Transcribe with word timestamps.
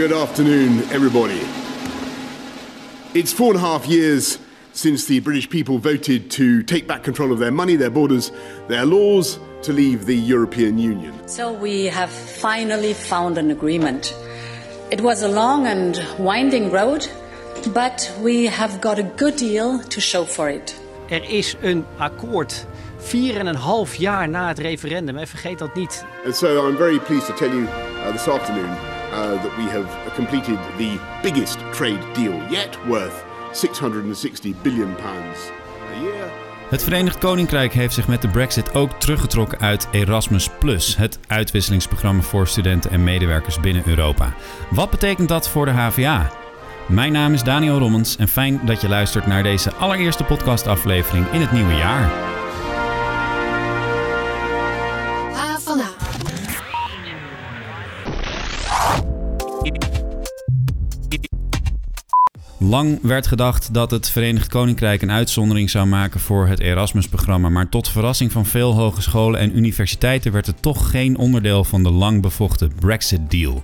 Good 0.00 0.12
afternoon, 0.12 0.78
everybody. 0.92 1.42
It's 3.12 3.34
four 3.34 3.48
and 3.52 3.56
a 3.56 3.60
half 3.60 3.86
years 3.86 4.38
since 4.72 5.04
the 5.04 5.20
British 5.20 5.50
people 5.50 5.76
voted 5.76 6.30
to 6.30 6.62
take 6.62 6.86
back 6.86 7.02
control 7.02 7.32
of 7.32 7.38
their 7.38 7.50
money, 7.50 7.76
their 7.76 7.90
borders, 7.90 8.32
their 8.66 8.86
laws, 8.86 9.38
to 9.60 9.74
leave 9.74 10.06
the 10.06 10.16
European 10.16 10.78
Union. 10.78 11.12
So 11.28 11.52
we 11.52 11.84
have 11.84 12.08
finally 12.08 12.94
found 12.94 13.36
an 13.36 13.50
agreement. 13.50 14.14
It 14.90 15.02
was 15.02 15.22
a 15.22 15.28
long 15.28 15.66
and 15.66 16.02
winding 16.18 16.70
road, 16.70 17.06
but 17.74 18.10
we 18.22 18.46
have 18.46 18.80
got 18.80 18.98
a 18.98 19.04
good 19.18 19.36
deal 19.36 19.80
to 19.80 20.00
show 20.00 20.24
for 20.24 20.48
it. 20.48 20.74
Er 21.10 21.22
is 21.28 21.56
een 21.60 21.84
akkoord. 21.98 22.66
Vier 22.98 23.36
en 23.36 23.46
een 23.46 23.56
half 23.56 23.94
jaar 23.94 24.28
na 24.28 24.48
het 24.48 24.58
referendum. 24.58 25.18
En 25.18 25.28
vergeet 25.28 25.58
dat 25.58 25.74
niet. 25.74 26.04
And 26.24 26.36
so 26.36 26.68
I'm 26.68 26.76
very 26.76 26.98
pleased 26.98 27.26
to 27.26 27.34
tell 27.34 27.50
you 27.50 27.62
uh, 27.62 28.12
this 28.12 28.28
afternoon 28.28 28.89
uh, 29.12 29.42
that 29.42 29.56
we 29.56 29.62
have 29.62 30.14
completed 30.14 30.58
the 30.76 30.98
biggest 31.22 31.58
trade 31.72 32.00
deal 32.14 32.40
yet, 32.50 32.78
worth 32.86 33.24
660 33.52 34.54
billion 34.62 34.94
pounds 34.94 35.50
a. 35.94 36.48
Het 36.68 36.82
Verenigd 36.82 37.18
Koninkrijk 37.18 37.72
heeft 37.72 37.94
zich 37.94 38.08
met 38.08 38.22
de 38.22 38.28
Brexit 38.28 38.74
ook 38.74 38.92
teruggetrokken 38.92 39.60
uit 39.60 39.88
Erasmus, 39.90 40.50
het 40.96 41.18
uitwisselingsprogramma 41.26 42.22
voor 42.22 42.46
studenten 42.46 42.90
en 42.90 43.04
medewerkers 43.04 43.60
binnen 43.60 43.82
Europa. 43.86 44.34
Wat 44.70 44.90
betekent 44.90 45.28
dat 45.28 45.48
voor 45.48 45.64
de 45.64 45.70
HVA? 45.70 46.30
Mijn 46.88 47.12
naam 47.12 47.32
is 47.32 47.42
Daniel 47.42 47.78
Rommens 47.78 48.16
en 48.16 48.28
fijn 48.28 48.60
dat 48.64 48.80
je 48.80 48.88
luistert 48.88 49.26
naar 49.26 49.42
deze 49.42 49.74
allereerste 49.74 50.24
podcastaflevering 50.24 51.26
in 51.32 51.40
het 51.40 51.52
nieuwe 51.52 51.74
jaar. 51.74 52.29
Lang 62.70 62.98
werd 63.02 63.26
gedacht 63.26 63.74
dat 63.74 63.90
het 63.90 64.10
Verenigd 64.10 64.48
Koninkrijk 64.48 65.02
een 65.02 65.10
uitzondering 65.10 65.70
zou 65.70 65.86
maken 65.86 66.20
voor 66.20 66.46
het 66.46 66.60
Erasmus-programma, 66.60 67.48
maar 67.48 67.68
tot 67.68 67.88
verrassing 67.88 68.32
van 68.32 68.46
veel 68.46 68.74
hogescholen 68.74 69.40
en 69.40 69.56
universiteiten 69.56 70.32
werd 70.32 70.46
het 70.46 70.62
toch 70.62 70.90
geen 70.90 71.16
onderdeel 71.16 71.64
van 71.64 71.82
de 71.82 71.90
lang 71.90 72.22
bevochten 72.22 72.72
Brexit-deal. 72.80 73.62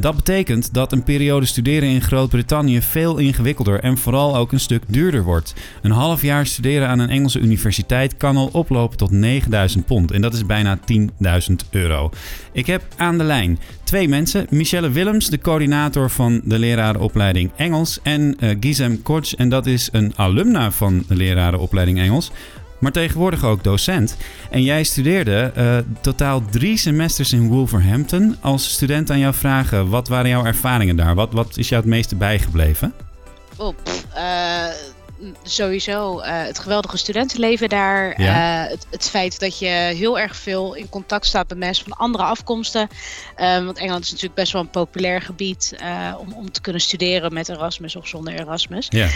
Dat 0.00 0.16
betekent 0.16 0.74
dat 0.74 0.92
een 0.92 1.02
periode 1.02 1.46
studeren 1.46 1.88
in 1.88 2.02
Groot-Brittannië 2.02 2.82
veel 2.82 3.18
ingewikkelder 3.18 3.80
en 3.80 3.98
vooral 3.98 4.36
ook 4.36 4.52
een 4.52 4.60
stuk 4.60 4.82
duurder 4.86 5.24
wordt. 5.24 5.54
Een 5.82 5.90
half 5.90 6.22
jaar 6.22 6.46
studeren 6.46 6.88
aan 6.88 6.98
een 6.98 7.08
Engelse 7.08 7.38
universiteit 7.38 8.16
kan 8.16 8.36
al 8.36 8.48
oplopen 8.52 8.96
tot 8.96 9.10
9000 9.10 9.86
pond 9.86 10.10
en 10.10 10.20
dat 10.20 10.34
is 10.34 10.46
bijna 10.46 10.78
10.000 10.92 11.54
euro. 11.70 12.10
Ik 12.52 12.66
heb 12.66 12.82
aan 12.96 13.18
de 13.18 13.24
lijn 13.24 13.58
twee 13.84 14.08
mensen. 14.08 14.46
Michelle 14.50 14.90
Willems, 14.90 15.30
de 15.30 15.38
coördinator 15.38 16.10
van 16.10 16.40
de 16.44 16.58
lerarenopleiding 16.58 17.50
Engels. 17.56 17.98
En 18.02 18.36
uh, 18.40 18.56
Gizem 18.60 19.02
Korts, 19.02 19.34
en 19.34 19.48
dat 19.48 19.66
is 19.66 19.88
een 19.92 20.12
alumna 20.16 20.70
van 20.70 21.04
de 21.08 21.16
lerarenopleiding 21.16 21.98
Engels 21.98 22.30
maar 22.78 22.92
tegenwoordig 22.92 23.44
ook 23.44 23.64
docent. 23.64 24.16
En 24.50 24.62
jij 24.62 24.84
studeerde 24.84 25.52
uh, 25.56 25.76
totaal 26.00 26.42
drie 26.50 26.76
semesters 26.76 27.32
in 27.32 27.48
Wolverhampton. 27.48 28.36
Als 28.40 28.72
student 28.72 29.10
aan 29.10 29.18
jou 29.18 29.34
vragen, 29.34 29.88
wat 29.88 30.08
waren 30.08 30.30
jouw 30.30 30.44
ervaringen 30.44 30.96
daar? 30.96 31.14
Wat, 31.14 31.32
wat 31.32 31.56
is 31.56 31.68
jou 31.68 31.80
het 31.80 31.90
meeste 31.90 32.16
bijgebleven? 32.16 32.92
Oh, 33.56 33.74
uh, 34.16 34.66
sowieso 35.42 36.20
uh, 36.20 36.26
het 36.26 36.58
geweldige 36.58 36.96
studentenleven 36.96 37.68
daar. 37.68 38.22
Ja. 38.22 38.64
Uh, 38.64 38.70
het, 38.70 38.86
het, 38.90 39.08
feit 39.08 39.40
dat 39.40 39.58
je 39.58 39.66
heel 39.66 40.18
erg 40.18 40.36
veel 40.36 40.74
in 40.74 40.88
contact 40.88 41.26
staat 41.26 41.48
met 41.48 41.58
mensen 41.58 41.84
van 41.84 41.96
andere 41.96 42.24
afkomsten. 42.24 42.88
Um, 43.36 43.64
want 43.64 43.78
Engeland 43.78 44.04
is 44.04 44.10
natuurlijk 44.10 44.40
best 44.40 44.52
wel 44.52 44.62
een 44.62 44.70
populair 44.70 45.20
gebied 45.22 45.76
om, 46.18 46.32
om 46.32 46.50
te 46.50 46.60
kunnen 46.60 46.82
studeren 46.82 47.32
met 47.32 47.48
Erasmus 47.48 47.96
of 47.96 48.08
zonder 48.08 48.34
Erasmus. 48.34 48.86
Ja. 48.88 49.08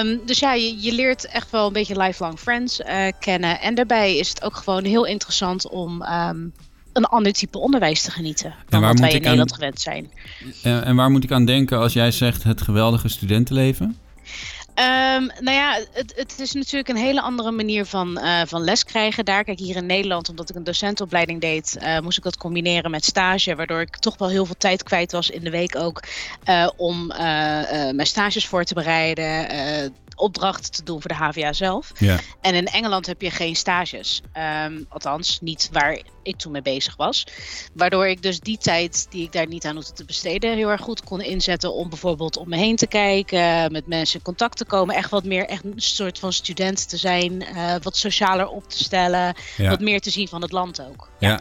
Um, 0.00 0.20
dus 0.26 0.38
ja, 0.38 0.54
je, 0.54 0.80
je, 0.80 0.92
leert 0.92 1.26
echt 1.26 1.50
wel 1.50 1.66
een 1.66 1.72
beetje 1.72 2.02
lifelong 2.02 2.38
friends 2.38 2.80
kennen. 3.20 3.60
En 3.60 3.74
daarbij 3.74 4.16
is 4.16 4.28
het 4.28 4.42
ook 4.42 4.56
gewoon 4.56 4.84
heel 4.84 5.06
interessant 5.06 5.68
om. 5.68 6.02
Um, 6.02 6.52
een 6.92 7.04
ander 7.04 7.32
type 7.32 7.58
onderwijs 7.58 8.02
te 8.02 8.10
genieten 8.10 8.54
dan 8.68 8.80
wat 8.80 8.98
wij 8.98 9.12
in 9.12 9.20
Nederland 9.20 9.52
gewend 9.52 9.80
zijn. 9.80 10.10
en 10.62 10.96
waar 10.96 11.10
moet 11.10 11.24
ik 11.24 11.32
aan 11.32 11.44
denken 11.44 11.78
als 11.78 11.92
jij 11.92 12.10
zegt 12.10 12.42
het 12.42 12.62
geweldige 12.62 13.08
studentenleven? 13.08 13.96
Um, 14.80 15.30
nou 15.40 15.56
ja, 15.56 15.80
het, 15.92 16.12
het, 16.16 16.38
is 16.38 16.52
natuurlijk 16.52 16.88
een 16.88 16.96
hele 16.96 17.20
andere 17.20 17.50
manier 17.50 17.84
van, 17.84 18.18
uh, 18.18 18.40
van 18.46 18.64
les 18.64 18.84
krijgen 18.84 19.24
daar. 19.24 19.44
Kijk, 19.44 19.58
hier 19.58 19.76
in 19.76 19.86
Nederland, 19.86 20.28
omdat 20.28 20.50
ik 20.50 20.56
een 20.56 20.64
docentenopleiding 20.64 21.40
deed, 21.40 21.76
uh, 21.80 21.98
moest 21.98 22.18
ik 22.18 22.24
dat 22.24 22.36
combineren 22.36 22.90
met 22.90 23.04
stage. 23.04 23.56
Waardoor 23.56 23.80
ik 23.80 23.96
toch 23.96 24.18
wel 24.18 24.28
heel 24.28 24.46
veel 24.46 24.56
tijd 24.58 24.82
kwijt 24.82 25.12
was 25.12 25.30
in 25.30 25.44
de 25.44 25.50
week 25.50 25.76
ook 25.76 26.02
uh, 26.48 26.68
om 26.76 27.06
mijn 27.06 28.06
stages 28.06 28.46
voor 28.46 28.64
te 28.64 28.74
bereiden 28.74 29.48
opdrachten 30.20 30.72
te 30.72 30.82
doen 30.82 31.00
voor 31.00 31.10
de 31.10 31.16
HVA 31.16 31.52
zelf. 31.52 31.92
Ja. 31.98 32.18
En 32.40 32.54
in 32.54 32.66
Engeland 32.66 33.06
heb 33.06 33.22
je 33.22 33.30
geen 33.30 33.56
stages. 33.56 34.22
Um, 34.64 34.86
althans, 34.88 35.40
niet 35.40 35.68
waar 35.72 36.00
ik 36.22 36.36
toen 36.36 36.52
mee 36.52 36.62
bezig 36.62 36.96
was. 36.96 37.26
Waardoor 37.74 38.06
ik 38.06 38.22
dus 38.22 38.40
die 38.40 38.58
tijd 38.58 39.06
die 39.10 39.24
ik 39.24 39.32
daar 39.32 39.46
niet 39.46 39.64
aan 39.64 39.74
hoefde 39.74 39.92
te 39.92 40.04
besteden, 40.04 40.56
heel 40.56 40.68
erg 40.68 40.80
goed 40.80 41.04
kon 41.04 41.20
inzetten 41.20 41.74
om 41.74 41.88
bijvoorbeeld 41.88 42.36
om 42.36 42.48
me 42.48 42.56
heen 42.56 42.76
te 42.76 42.86
kijken, 42.86 43.72
met 43.72 43.86
mensen 43.86 44.18
in 44.18 44.24
contact 44.24 44.56
te 44.56 44.64
komen, 44.64 44.94
echt 44.94 45.10
wat 45.10 45.24
meer 45.24 45.46
echt 45.46 45.64
een 45.64 45.72
soort 45.76 46.18
van 46.18 46.32
student 46.32 46.88
te 46.88 46.96
zijn, 46.96 47.32
uh, 47.42 47.74
wat 47.82 47.96
socialer 47.96 48.48
op 48.48 48.68
te 48.68 48.84
stellen, 48.84 49.34
ja. 49.56 49.70
wat 49.70 49.80
meer 49.80 50.00
te 50.00 50.10
zien 50.10 50.28
van 50.28 50.42
het 50.42 50.52
land 50.52 50.80
ook. 50.80 51.08
ja. 51.18 51.28
ja. 51.28 51.40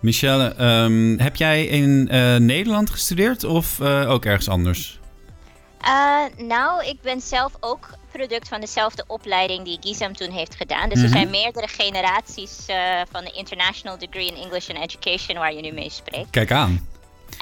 Michelle, 0.00 0.54
um, 0.64 1.18
heb 1.18 1.36
jij 1.36 1.66
in 1.66 2.08
uh, 2.12 2.36
Nederland 2.36 2.90
gestudeerd 2.90 3.44
of 3.44 3.78
uh, 3.78 4.10
ook 4.10 4.24
ergens 4.24 4.48
anders? 4.48 5.00
Uh, 5.82 6.46
nou, 6.46 6.86
ik 6.86 7.00
ben 7.02 7.20
zelf 7.20 7.52
ook 7.60 7.97
product 8.12 8.48
van 8.48 8.60
dezelfde 8.60 9.04
opleiding 9.06 9.64
die 9.64 9.78
Gizem 9.80 10.16
toen 10.16 10.30
heeft 10.30 10.54
gedaan. 10.54 10.88
Dus 10.88 11.02
er 11.02 11.08
zijn 11.08 11.30
meerdere 11.30 11.68
generaties 11.68 12.66
uh, 12.68 13.00
van 13.10 13.24
de 13.24 13.30
International 13.30 13.98
Degree 13.98 14.26
in 14.26 14.34
English 14.34 14.70
and 14.70 14.78
Education 14.78 15.38
waar 15.38 15.54
je 15.54 15.60
nu 15.60 15.72
mee 15.72 15.90
spreekt. 15.90 16.30
Kijk 16.30 16.50
aan. 16.50 16.86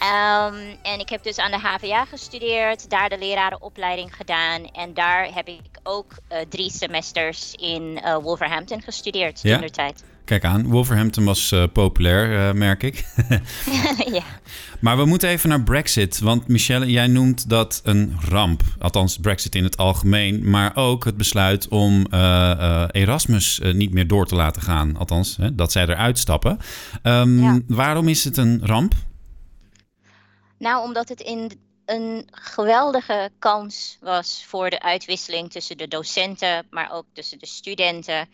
Um, 0.02 0.76
en 0.82 1.00
ik 1.00 1.08
heb 1.08 1.22
dus 1.22 1.38
aan 1.38 1.50
de 1.50 1.58
HVA 1.58 2.04
gestudeerd, 2.04 2.90
daar 2.90 3.08
de 3.08 3.18
lerarenopleiding 3.18 4.16
gedaan. 4.16 4.70
En 4.72 4.94
daar 4.94 5.34
heb 5.34 5.48
ik 5.48 5.60
ook 5.82 6.12
uh, 6.32 6.38
drie 6.48 6.70
semesters 6.70 7.54
in 7.54 8.00
uh, 8.04 8.16
Wolverhampton 8.16 8.82
gestudeerd 8.82 9.42
ja? 9.42 9.52
toen 9.52 9.66
de 9.66 9.72
tijd. 9.72 10.04
Kijk 10.26 10.44
aan, 10.44 10.66
Wolverhampton 10.66 11.24
was 11.24 11.52
uh, 11.52 11.64
populair, 11.72 12.48
uh, 12.48 12.52
merk 12.52 12.82
ik. 12.82 13.04
ja. 14.18 14.22
Maar 14.80 14.96
we 14.96 15.04
moeten 15.04 15.28
even 15.28 15.48
naar 15.48 15.62
Brexit. 15.62 16.18
Want 16.18 16.48
Michelle, 16.48 16.90
jij 16.90 17.06
noemt 17.06 17.48
dat 17.48 17.80
een 17.84 18.16
ramp. 18.28 18.62
Althans, 18.78 19.18
Brexit 19.18 19.54
in 19.54 19.64
het 19.64 19.76
algemeen. 19.76 20.50
Maar 20.50 20.76
ook 20.76 21.04
het 21.04 21.16
besluit 21.16 21.68
om 21.68 22.06
uh, 22.10 22.84
Erasmus 22.90 23.60
niet 23.72 23.92
meer 23.92 24.06
door 24.06 24.26
te 24.26 24.34
laten 24.34 24.62
gaan. 24.62 24.96
Althans, 24.96 25.36
hè, 25.36 25.54
dat 25.54 25.72
zij 25.72 25.82
eruit 25.82 26.18
stappen. 26.18 26.58
Um, 27.02 27.42
ja. 27.42 27.60
Waarom 27.66 28.08
is 28.08 28.24
het 28.24 28.36
een 28.36 28.60
ramp? 28.62 28.94
Nou, 30.58 30.84
omdat 30.84 31.08
het 31.08 31.20
in 31.20 31.52
een 31.84 32.28
geweldige 32.30 33.30
kans 33.38 33.98
was 34.00 34.44
voor 34.46 34.70
de 34.70 34.80
uitwisseling 34.80 35.50
tussen 35.50 35.76
de 35.76 35.88
docenten, 35.88 36.66
maar 36.70 36.92
ook 36.92 37.04
tussen 37.12 37.38
de 37.38 37.46
studenten. 37.46 38.28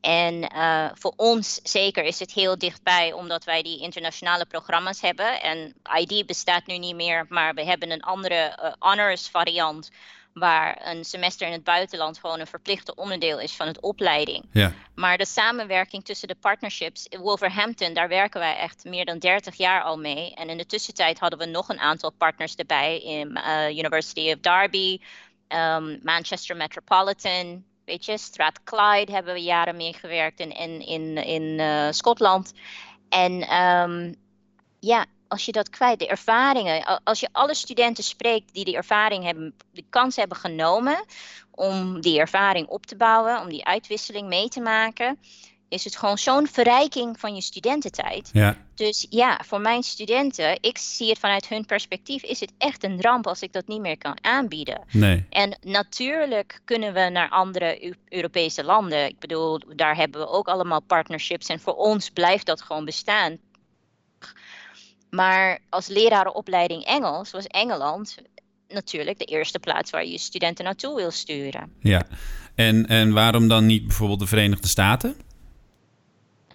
En 0.00 0.50
uh, 0.56 0.86
voor 0.94 1.12
ons 1.16 1.60
zeker 1.62 2.04
is 2.04 2.18
het 2.18 2.32
heel 2.32 2.58
dichtbij, 2.58 3.12
omdat 3.12 3.44
wij 3.44 3.62
die 3.62 3.80
internationale 3.80 4.46
programma's 4.46 5.00
hebben. 5.00 5.42
En 5.42 5.74
ID 5.96 6.26
bestaat 6.26 6.66
nu 6.66 6.78
niet 6.78 6.94
meer, 6.94 7.26
maar 7.28 7.54
we 7.54 7.64
hebben 7.64 7.90
een 7.90 8.02
andere 8.02 8.58
uh, 8.62 8.72
honors 8.78 9.28
variant. 9.28 9.90
Waar 10.32 10.86
een 10.86 11.04
semester 11.04 11.46
in 11.46 11.52
het 11.52 11.64
buitenland 11.64 12.18
gewoon 12.18 12.40
een 12.40 12.46
verplichte 12.46 12.94
onderdeel 12.94 13.40
is 13.40 13.52
van 13.52 13.66
het 13.66 13.80
opleiding. 13.80 14.44
Ja. 14.52 14.72
Maar 14.94 15.18
de 15.18 15.24
samenwerking 15.24 16.04
tussen 16.04 16.28
de 16.28 16.34
partnerships, 16.34 17.06
Wolverhampton, 17.20 17.94
daar 17.94 18.08
werken 18.08 18.40
wij 18.40 18.56
echt 18.56 18.84
meer 18.84 19.04
dan 19.04 19.18
30 19.18 19.56
jaar 19.56 19.82
al 19.82 19.98
mee. 19.98 20.34
En 20.34 20.48
in 20.48 20.56
de 20.56 20.66
tussentijd 20.66 21.18
hadden 21.18 21.38
we 21.38 21.46
nog 21.46 21.68
een 21.68 21.80
aantal 21.80 22.10
partners 22.10 22.54
erbij 22.54 23.00
in 23.00 23.38
uh, 23.46 23.78
University 23.78 24.32
of 24.32 24.40
Derby, 24.40 25.00
um, 25.48 26.00
Manchester 26.02 26.56
Metropolitan, 26.56 27.64
Weet 27.86 28.04
je, 28.04 28.18
Strathclyde 28.18 29.12
hebben 29.12 29.34
we 29.34 29.42
jaren 29.42 29.76
mee 29.76 29.92
gewerkt 29.92 30.40
in, 30.40 30.50
in, 30.50 30.86
in, 30.86 31.16
in 31.16 31.42
uh, 31.42 31.86
Schotland. 31.90 32.52
En 33.08 33.62
um, 33.62 34.14
ja, 34.80 35.06
als 35.28 35.44
je 35.44 35.52
dat 35.52 35.70
kwijt, 35.70 35.98
de 35.98 36.06
ervaringen, 36.06 37.02
als 37.04 37.20
je 37.20 37.28
alle 37.32 37.54
studenten 37.54 38.04
spreekt 38.04 38.54
die 38.54 38.64
die 38.64 38.76
ervaring 38.76 39.24
hebben, 39.24 39.54
de 39.72 39.84
kans 39.90 40.16
hebben 40.16 40.36
genomen 40.36 41.04
om 41.50 42.00
die 42.00 42.18
ervaring 42.18 42.66
op 42.68 42.86
te 42.86 42.96
bouwen, 42.96 43.40
om 43.40 43.48
die 43.48 43.64
uitwisseling 43.64 44.28
mee 44.28 44.48
te 44.48 44.60
maken, 44.60 45.18
is 45.68 45.84
het 45.84 45.96
gewoon 45.96 46.18
zo'n 46.18 46.46
verrijking 46.46 47.20
van 47.20 47.34
je 47.34 47.40
studententijd. 47.40 48.30
Ja. 48.32 48.56
Dus 48.74 49.06
ja, 49.10 49.40
voor 49.44 49.60
mijn 49.60 49.82
studenten, 49.82 50.58
ik 50.60 50.78
zie 50.78 51.08
het 51.08 51.18
vanuit 51.18 51.48
hun 51.48 51.64
perspectief, 51.64 52.22
is 52.22 52.40
het 52.40 52.52
echt 52.58 52.84
een 52.84 53.00
ramp 53.00 53.26
als 53.26 53.42
ik 53.42 53.52
dat 53.52 53.66
niet 53.66 53.80
meer 53.80 53.98
kan 53.98 54.18
aanbieden. 54.24 54.80
Nee. 54.92 55.26
En 55.30 55.58
natuurlijk 55.60 56.60
kunnen 56.64 56.92
we 56.92 57.08
naar 57.08 57.28
andere 57.28 57.94
Europese 58.08 58.64
landen. 58.64 59.06
Ik 59.06 59.18
bedoel, 59.18 59.60
daar 59.76 59.96
hebben 59.96 60.20
we 60.20 60.28
ook 60.28 60.48
allemaal 60.48 60.80
partnerships 60.80 61.46
en 61.46 61.60
voor 61.60 61.74
ons 61.74 62.10
blijft 62.10 62.46
dat 62.46 62.62
gewoon 62.62 62.84
bestaan. 62.84 63.38
Maar 65.10 65.58
als 65.68 65.86
lerarenopleiding 65.86 66.84
Engels 66.84 67.30
was 67.30 67.46
Engeland 67.46 68.16
natuurlijk 68.68 69.18
de 69.18 69.24
eerste 69.24 69.58
plaats 69.58 69.90
waar 69.90 70.04
je 70.04 70.10
je 70.10 70.18
studenten 70.18 70.64
naartoe 70.64 70.96
wil 70.96 71.10
sturen. 71.10 71.72
Ja, 71.80 72.06
en, 72.54 72.86
en 72.86 73.12
waarom 73.12 73.48
dan 73.48 73.66
niet 73.66 73.86
bijvoorbeeld 73.86 74.18
de 74.18 74.26
Verenigde 74.26 74.68
Staten? 74.68 75.16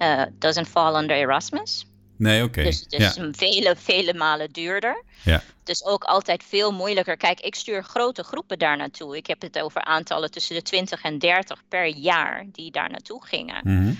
Uh, 0.02 0.24
doesn't 0.40 0.68
fall 0.68 0.96
under 0.96 1.18
Erasmus. 1.18 1.86
Nee, 2.18 2.44
oké. 2.44 2.64
Dus 2.64 2.80
het 2.80 2.94
is 2.94 3.18
vele, 3.32 3.76
vele 3.76 4.14
malen 4.14 4.52
duurder. 4.52 5.04
Ja. 5.24 5.44
Dus 5.64 5.86
ook 5.86 6.04
altijd 6.04 6.44
veel 6.44 6.72
moeilijker. 6.72 7.18
Kijk, 7.18 7.40
ik 7.40 7.56
stuur 7.56 7.84
grote 7.84 8.24
groepen 8.24 8.60
daar 8.60 8.78
naartoe. 8.78 9.18
Ik 9.18 9.28
heb 9.28 9.42
het 9.42 9.60
over 9.60 9.84
aantallen 9.84 10.32
tussen 10.32 10.56
de 10.56 10.62
20 10.62 11.02
en 11.02 11.20
30 11.20 11.64
per 11.68 11.86
jaar 11.86 12.46
die 12.52 12.72
daar 12.72 12.90
naartoe 12.90 13.26
gingen. 13.26 13.62
Mhm. 13.64 13.94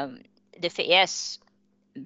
um, 0.00 0.20
de 0.50 0.70
VS, 0.70 1.38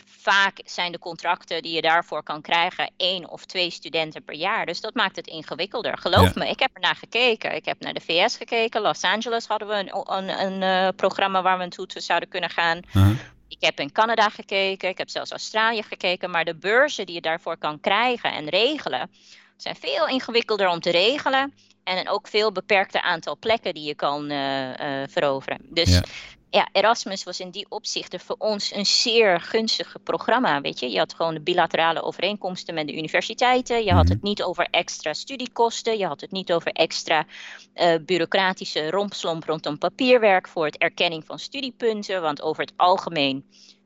vaak 0.05 0.61
zijn 0.65 0.93
de 0.93 0.99
contracten 0.99 1.63
die 1.63 1.75
je 1.75 1.81
daarvoor 1.81 2.23
kan 2.23 2.41
krijgen 2.41 2.91
één 2.97 3.31
of 3.31 3.45
twee 3.45 3.71
studenten 3.71 4.25
per 4.25 4.35
jaar. 4.35 4.67
Dus 4.67 4.81
dat 4.81 4.95
maakt 4.95 5.17
het 5.17 5.27
ingewikkelder. 5.27 5.99
Geloof 5.99 6.35
me, 6.35 6.49
ik 6.49 6.59
heb 6.59 6.71
er 6.75 6.81
naar 6.81 6.97
gekeken. 6.97 7.55
Ik 7.55 7.65
heb 7.65 7.81
naar 7.81 7.95
de 7.95 8.01
VS 8.01 8.37
gekeken. 8.37 8.81
Los 8.81 9.03
Angeles 9.03 9.47
hadden 9.47 9.69
we 9.69 9.75
een, 9.75 10.15
een, 10.17 10.41
een 10.41 10.63
uh, 10.63 10.89
programma 10.97 11.43
waar 11.43 11.57
we 11.57 11.63
naartoe 11.63 11.87
zouden 11.89 12.29
kunnen 12.29 12.51
gaan. 12.51 12.77
Uh 12.77 12.93
-huh. 12.93 13.17
Ik 13.49 13.61
heb 13.61 13.81
in 13.81 13.93
Canada 13.93 14.29
gekeken, 14.29 14.89
ik 14.89 14.99
heb 14.99 15.09
zelfs 15.09 15.31
Australië 15.31 15.83
gekeken, 15.83 16.31
maar 16.31 16.45
de 16.45 16.55
beurzen 16.55 17.07
die 17.07 17.15
je 17.15 17.21
daarvoor 17.21 17.57
kan 17.57 17.81
krijgen 17.81 18.33
en 18.33 18.49
regelen 18.49 19.11
zijn 19.57 19.77
veel 19.77 20.09
ingewikkelder 20.09 20.69
om 20.69 20.81
te 20.81 20.91
regelen 20.91 21.55
en 21.85 22.09
ook 22.09 22.29
veel 22.29 22.53
beperkter 22.53 23.01
aantal 23.01 23.37
plekken 23.39 23.75
die 23.75 23.85
je 23.85 23.95
kan 23.95 24.31
uh, 24.31 24.69
uh, 24.69 24.75
veroveren. 25.09 25.59
Dus 25.71 25.91
ja. 25.91 26.03
Ja. 26.53 26.69
Erasmus 26.73 27.25
was 27.25 27.41
in 27.41 27.51
die 27.51 27.67
opzichten 27.69 28.21
voor 28.21 28.37
ons 28.39 28.73
een 28.75 28.87
zeer 28.87 29.41
gunstig 29.41 29.97
programma. 30.05 30.61
Weet 30.61 30.81
je, 30.81 30.91
je 30.91 30.99
had 30.99 31.15
gewoon 31.15 31.35
de 31.35 31.41
bilaterale 31.41 32.03
overeenkomsten 32.03 32.75
met 32.75 32.87
de 32.87 32.97
universiteiten. 32.97 33.79
Je 33.79 33.85
Mhm. 33.85 33.97
had 33.97 34.09
het 34.09 34.23
niet 34.23 34.43
over 34.43 34.69
extra 34.71 35.13
studiekosten. 35.13 35.99
Je 35.99 36.07
had 36.07 36.21
het 36.21 36.31
niet 36.31 36.53
over 36.53 36.73
extra 36.73 37.27
uh, 37.75 37.95
bureaucratische 38.07 38.91
rompslomp 38.91 39.45
rondom 39.45 39.79
papierwerk 39.79 40.49
voor 40.49 40.65
het 40.65 40.79
erkenning 40.79 41.25
van 41.25 41.39
studiepunten. 41.39 42.23
Want 42.23 42.43
over 42.43 42.63
het 42.63 42.73
algemeen 42.77 43.45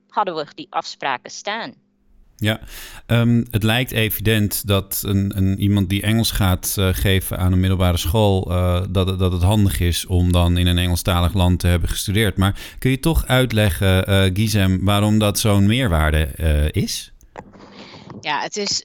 hadden 0.09 0.35
we 0.35 0.47
die 0.55 0.67
afspraken 0.71 1.31
staan. 1.31 1.86
Ja, 2.39 2.61
um, 3.07 3.47
het 3.51 3.63
lijkt 3.63 3.91
evident 3.91 4.67
dat 4.67 5.03
een, 5.07 5.33
een, 5.37 5.61
iemand 5.61 5.89
die 5.89 6.03
Engels 6.03 6.31
gaat 6.31 6.77
uh, 6.79 6.89
geven 6.93 7.39
aan 7.39 7.53
een 7.53 7.61
middelbare 7.61 7.97
school, 7.97 8.51
uh, 8.51 8.81
dat, 8.91 9.19
dat 9.19 9.33
het 9.33 9.43
handig 9.43 9.81
is 9.81 10.07
om 10.07 10.33
dan 10.33 10.57
in 10.57 10.67
een 10.67 10.79
Engelstalig 10.79 11.35
land 11.35 11.59
te 11.59 11.67
hebben 11.67 11.89
gestudeerd. 11.89 12.37
Maar 12.37 12.61
kun 12.79 12.91
je 12.91 13.01
toch 13.01 13.27
uitleggen, 13.27 14.11
uh, 14.11 14.31
Gizem, 14.35 14.85
waarom 14.85 15.19
dat 15.19 15.39
zo'n 15.39 15.67
meerwaarde 15.67 16.29
is? 16.71 17.13
Ja, 18.21 18.41
het 18.41 18.57
is 18.57 18.85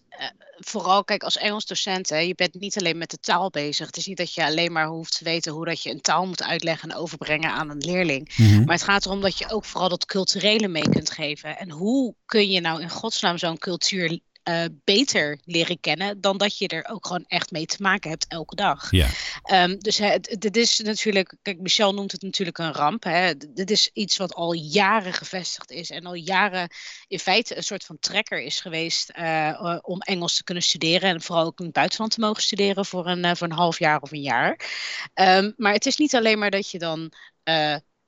vooral, 0.58 1.04
kijk, 1.04 1.24
als 1.24 1.38
Engels 1.38 1.66
docent, 1.66 2.10
hè, 2.10 2.18
je 2.18 2.36
bent 2.36 2.60
niet 2.60 2.78
alleen 2.78 2.98
met 2.98 3.10
de 3.10 3.20
taal 3.20 3.50
bezig. 3.50 3.86
Het 3.86 3.98
is 3.98 4.08
niet 4.08 4.18
dat 4.18 4.34
je 4.34 4.46
alleen 4.46 4.72
maar 4.72 4.88
hoeft 4.88 5.18
te 5.18 5.24
weten 5.24 5.52
hoe 5.52 5.66
dat 5.66 5.84
je 5.84 5.90
een 5.90 6.02
taal 6.02 6.26
moet 6.26 6.44
uitleggen 6.44 6.90
en 6.90 6.96
overbrengen 6.96 7.52
aan 7.52 7.70
een 7.70 7.78
leerling. 7.86 8.34
Mhm. 8.38 8.64
Maar 8.64 8.76
het 8.76 8.84
gaat 8.84 9.06
erom 9.06 9.22
dat 9.22 9.38
je 9.38 9.50
ook 9.50 9.66
vooral 9.66 9.90
dat 9.90 10.06
culturele 10.06 10.68
mee 10.68 10.90
kunt 10.90 11.12
geven. 11.12 11.58
En 11.58 11.70
hoe 11.70 12.16
kun 12.26 12.50
je 12.50 12.62
nou 12.62 12.82
in 12.82 12.90
godsnaam 12.90 13.38
zo'n 13.38 13.58
cultuur 13.58 14.20
uh, 14.44 14.64
beter 14.84 15.40
leren 15.46 15.80
kennen 15.80 16.22
dan 16.22 16.38
dat 16.38 16.58
je 16.58 16.68
er 16.68 16.88
ook 16.90 17.08
gewoon 17.08 17.26
echt 17.28 17.52
mee 17.52 17.66
te 17.66 17.82
maken 17.82 18.10
hebt 18.10 18.26
elke 18.28 18.56
dag. 18.56 18.92
Ja. 18.92 19.08
Um, 19.64 19.80
dus 19.80 20.02
dit 20.22 20.58
is 20.58 20.80
natuurlijk, 20.80 21.36
kijk, 21.42 21.60
Michel 21.60 21.94
noemt 21.94 22.12
het 22.12 22.22
natuurlijk 22.22 22.58
een 22.58 22.74
ramp. 22.74 23.04
Hè. 23.04 23.38
Dit 23.38 23.72
is 23.72 23.90
iets 23.94 24.18
wat 24.18 24.34
al 24.34 24.54
jaren 24.54 25.14
gevestigd 25.14 25.72
is 25.72 25.90
en 25.90 26.06
al 26.06 26.14
jaren 26.14 26.70
in 27.08 27.20
feite 27.20 27.58
een 27.58 27.64
soort 27.64 27.84
van 27.84 28.00
trekker 28.00 28.42
is 28.42 28.60
geweest 28.60 29.12
uh, 29.16 29.78
om 29.82 30.00
Engels 30.00 30.36
te 30.36 30.44
kunnen 30.44 30.64
studeren 30.64 31.10
en 31.10 31.22
vooral 31.22 31.46
ook 31.46 31.60
in 31.60 31.66
het 31.66 31.74
buitenland 31.74 32.12
te 32.12 32.20
mogen 32.20 32.44
studeren 32.44 32.86
voor 32.86 33.08
een, 33.08 33.26
uh, 33.26 33.32
voor 33.36 33.48
een 33.48 33.54
half 33.54 33.80
jaar 33.80 34.02
of 34.02 34.12
een 34.12 34.22
jaar. 34.22 34.60
Um, 35.14 35.54
maar 35.58 35.74
het 35.74 35.86
is 35.86 35.98
niet 35.98 36.16
alleen 36.16 36.40
maar 36.40 36.52
dat 36.52 36.72
je 36.72 36.80
dan 36.80 37.12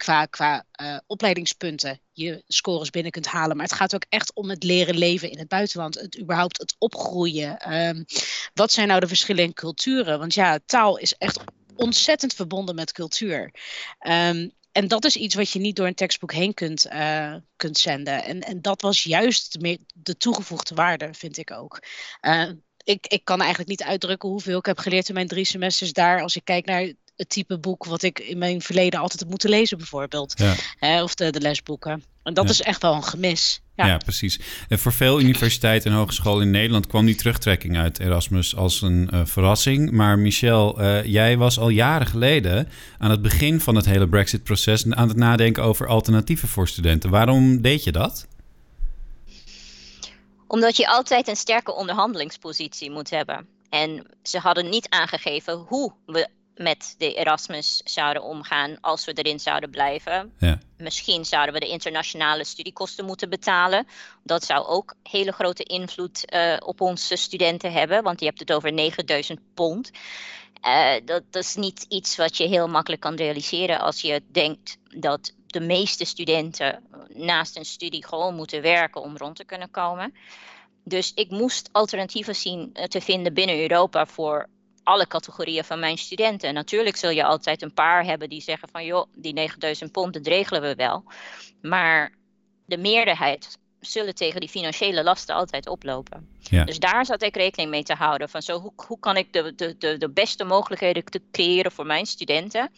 qua, 0.04 0.26
qua 0.26 0.66
uh, 0.82 0.98
opleidingspunten 1.08 2.02
je 2.12 2.44
scores 2.48 2.90
binnen 2.90 3.12
kunt 3.12 3.26
halen. 3.26 3.58
Maar 3.58 3.66
het 3.66 3.76
gaat 3.76 3.96
ook 3.96 4.06
echt 4.10 4.34
om 4.34 4.50
het 4.50 4.64
leren 4.64 4.98
leven 4.98 5.32
in 5.32 5.38
het 5.38 5.48
buitenland. 5.48 5.96
Het 5.96 6.20
überhaupt 6.20 6.58
het 6.58 6.76
opgroeien. 6.78 7.74
Um, 7.74 8.06
wat 8.54 8.72
zijn 8.72 8.88
nou 8.88 9.00
de 9.00 9.08
verschillen 9.08 9.44
in 9.44 9.54
culturen? 9.54 10.20
Want 10.20 10.34
ja, 10.34 10.60
taal 10.66 10.98
is 10.98 11.14
echt 11.18 11.40
ontzettend 11.76 12.34
verbonden 12.34 12.76
met 12.76 12.92
cultuur. 12.92 13.54
Um, 14.00 14.52
en 14.72 14.88
dat 14.88 15.06
is 15.06 15.16
iets 15.16 15.36
wat 15.36 15.50
je 15.50 15.60
niet 15.60 15.76
door 15.76 15.88
een 15.88 15.96
tekstboek 15.96 16.34
heen 16.34 16.54
kunt, 16.54 16.86
uh, 16.86 17.36
kunt 17.56 17.78
zenden. 17.78 18.24
En, 18.24 18.42
en 18.42 18.62
dat 18.62 18.82
was 18.82 19.04
juist 19.04 19.62
de, 19.62 19.80
de 19.94 20.18
toegevoegde 20.18 20.76
waarde, 20.76 21.10
vind 21.14 21.38
ik 21.38 21.52
ook. 21.52 21.84
Uh, 22.22 22.50
ik, 22.84 23.08
ik 23.08 23.22
kan 23.24 23.40
eigenlijk 23.40 23.70
niet 23.70 23.84
uitdrukken 23.84 24.30
hoeveel 24.30 24.58
ik 24.58 24.66
heb 24.66 24.78
geleerd 24.78 25.08
in 25.08 25.14
mijn 25.14 25.28
drie 25.28 25.46
semesters 25.46 25.94
daar. 25.94 26.22
Als 26.22 26.36
ik 26.36 26.46
kijk 26.46 26.66
naar 26.66 26.92
het 27.16 27.30
type 27.30 27.60
boek 27.60 27.86
wat 27.86 28.04
ik 28.04 28.20
in 28.20 28.38
mijn 28.38 28.62
verleden 28.62 29.00
altijd 29.00 29.20
heb 29.20 29.30
moeten 29.30 29.50
lezen, 29.50 29.78
bijvoorbeeld. 29.78 30.34
Ja. 30.80 31.04
Of 31.04 31.16
de, 31.16 31.30
de 31.32 31.42
lesboeken. 31.42 32.04
En 32.24 32.34
dat 32.34 32.44
Ja. 32.46 32.50
is 32.52 32.62
echt 32.62 32.82
wel 32.82 32.94
een 32.94 33.04
gemis. 33.04 33.62
Ja. 33.76 33.86
Ja. 33.86 33.98
precies. 33.98 34.40
En 34.68 34.80
voor 34.80 34.94
veel 34.94 35.20
universiteiten 35.20 35.92
en 35.92 35.98
hogescholen 35.98 36.46
in 36.46 36.52
Nederland 36.52 36.88
kwam 36.88 37.06
die 37.06 37.16
terugtrekking 37.16 37.78
uit 37.78 38.00
Erasmus 38.00 38.56
als 38.56 38.82
een 38.82 39.10
eh, 39.10 39.22
verrassing. 39.26 39.92
Maar 39.92 40.20
Michel, 40.20 40.80
eh, 40.82 41.06
jij 41.06 41.38
was 41.38 41.60
al 41.60 41.70
jaren 41.70 42.08
geleden 42.08 42.70
aan 42.98 43.12
het 43.12 43.22
begin 43.22 43.60
van 43.60 43.76
het 43.76 43.86
hele 43.86 44.08
Brexit-proces 44.10 44.86
aan 44.90 45.08
het 45.08 45.18
nadenken 45.18 45.64
over 45.64 45.88
alternatieven 45.88 46.48
voor 46.48 46.68
studenten. 46.68 47.10
Waarom 47.10 47.62
deed 47.62 47.84
je 47.84 47.92
dat? 47.92 48.28
Omdat 50.48 50.78
je 50.78 50.88
altijd 50.88 51.28
een 51.28 51.36
sterke 51.36 51.74
onderhandelingspositie 51.74 52.92
moet 52.92 53.10
hebben. 53.10 53.48
En 53.70 54.06
ze 54.24 54.40
hadden 54.40 54.70
niet 54.70 54.90
aangegeven 54.90 55.54
hoe 55.54 55.94
we 56.06 56.28
met 56.56 56.96
de 56.98 57.14
Erasmus 57.14 57.82
zouden 57.84 58.24
omgaan 58.24 58.78
als 58.82 59.06
we 59.06 59.14
erin 59.14 59.40
zouden 59.40 59.70
blijven. 59.70 60.34
Ja. 60.40 60.60
Misschien 60.78 61.26
zouden 61.26 61.54
we 61.54 61.60
de 61.60 61.68
internationale 61.68 62.44
studiekosten 62.44 63.06
moeten 63.06 63.30
betalen. 63.30 63.88
Dat 64.24 64.44
zou 64.44 64.66
ook 64.66 64.96
hele 65.04 65.32
grote 65.32 65.64
invloed 65.64 66.34
uh, 66.34 66.58
op 66.60 66.82
onze 66.82 67.16
studenten 67.16 67.72
hebben, 67.72 68.04
want 68.04 68.20
je 68.20 68.26
hebt 68.26 68.40
het 68.40 68.54
over 68.54 68.74
9000 68.74 69.40
pond. 69.54 69.92
Uh, 70.66 70.92
dat, 71.06 71.24
dat 71.30 71.44
is 71.44 71.56
niet 71.56 71.86
iets 71.90 72.16
wat 72.16 72.38
je 72.38 72.48
heel 72.48 72.68
makkelijk 72.68 73.02
kan 73.02 73.16
realiseren 73.16 73.80
als 73.80 74.02
je 74.02 74.22
denkt 74.32 74.78
dat 74.98 75.34
de 75.54 75.60
meeste 75.60 76.06
studenten 76.06 76.84
naast 77.08 77.58
een 77.58 77.66
studie 77.66 78.06
gewoon 78.06 78.36
moeten 78.36 78.62
werken 78.62 79.02
om 79.02 79.18
rond 79.18 79.36
te 79.36 79.46
kunnen 79.46 79.72
komen. 79.72 80.14
Dus 80.84 81.12
ik 81.16 81.30
moest 81.30 81.70
alternatieven 81.72 82.36
zien 82.36 82.70
uh, 82.74 82.84
te 82.84 83.02
vinden 83.02 83.34
binnen 83.34 83.62
Europa 83.62 84.06
voor 84.06 84.50
alle 84.84 85.08
categorieën 85.08 85.64
van 85.64 85.80
mijn 85.80 85.98
studenten. 85.98 86.50
En 86.50 86.56
natuurlijk 86.56 86.96
zul 86.96 87.10
je 87.10 87.24
altijd 87.24 87.62
een 87.62 87.74
paar 87.74 88.06
hebben 88.06 88.30
die 88.30 88.42
zeggen 88.42 88.70
van 88.70 88.86
joh, 88.86 89.06
die 89.16 89.34
9000 89.34 89.92
pond, 89.92 90.14
dat 90.14 90.28
regelen 90.28 90.62
we 90.62 90.76
wel. 90.76 91.04
Maar 91.62 92.14
de 92.66 92.78
meerderheid 92.78 93.58
zullen 93.80 94.16
tegen 94.16 94.40
die 94.40 94.50
financiële 94.50 95.04
lasten 95.04 95.36
altijd 95.36 95.68
oplopen. 95.68 96.28
Ja. 96.40 96.64
Dus 96.64 96.80
daar 96.80 97.06
zat 97.06 97.22
ik 97.22 97.36
rekening 97.36 97.70
mee 97.70 97.84
te 97.84 97.94
houden. 97.94 98.30
Van 98.30 98.42
zo, 98.42 98.60
hoe, 98.60 98.74
hoe 98.76 99.00
kan 99.00 99.18
ik 99.18 99.34
de, 99.34 99.56
de, 99.56 99.78
de, 99.78 99.98
de 99.98 100.10
beste 100.10 100.44
mogelijkheden 100.44 101.06
te 101.06 101.22
creëren 101.32 101.72
voor 101.72 101.86
mijn 101.86 102.06
studenten? 102.06 102.72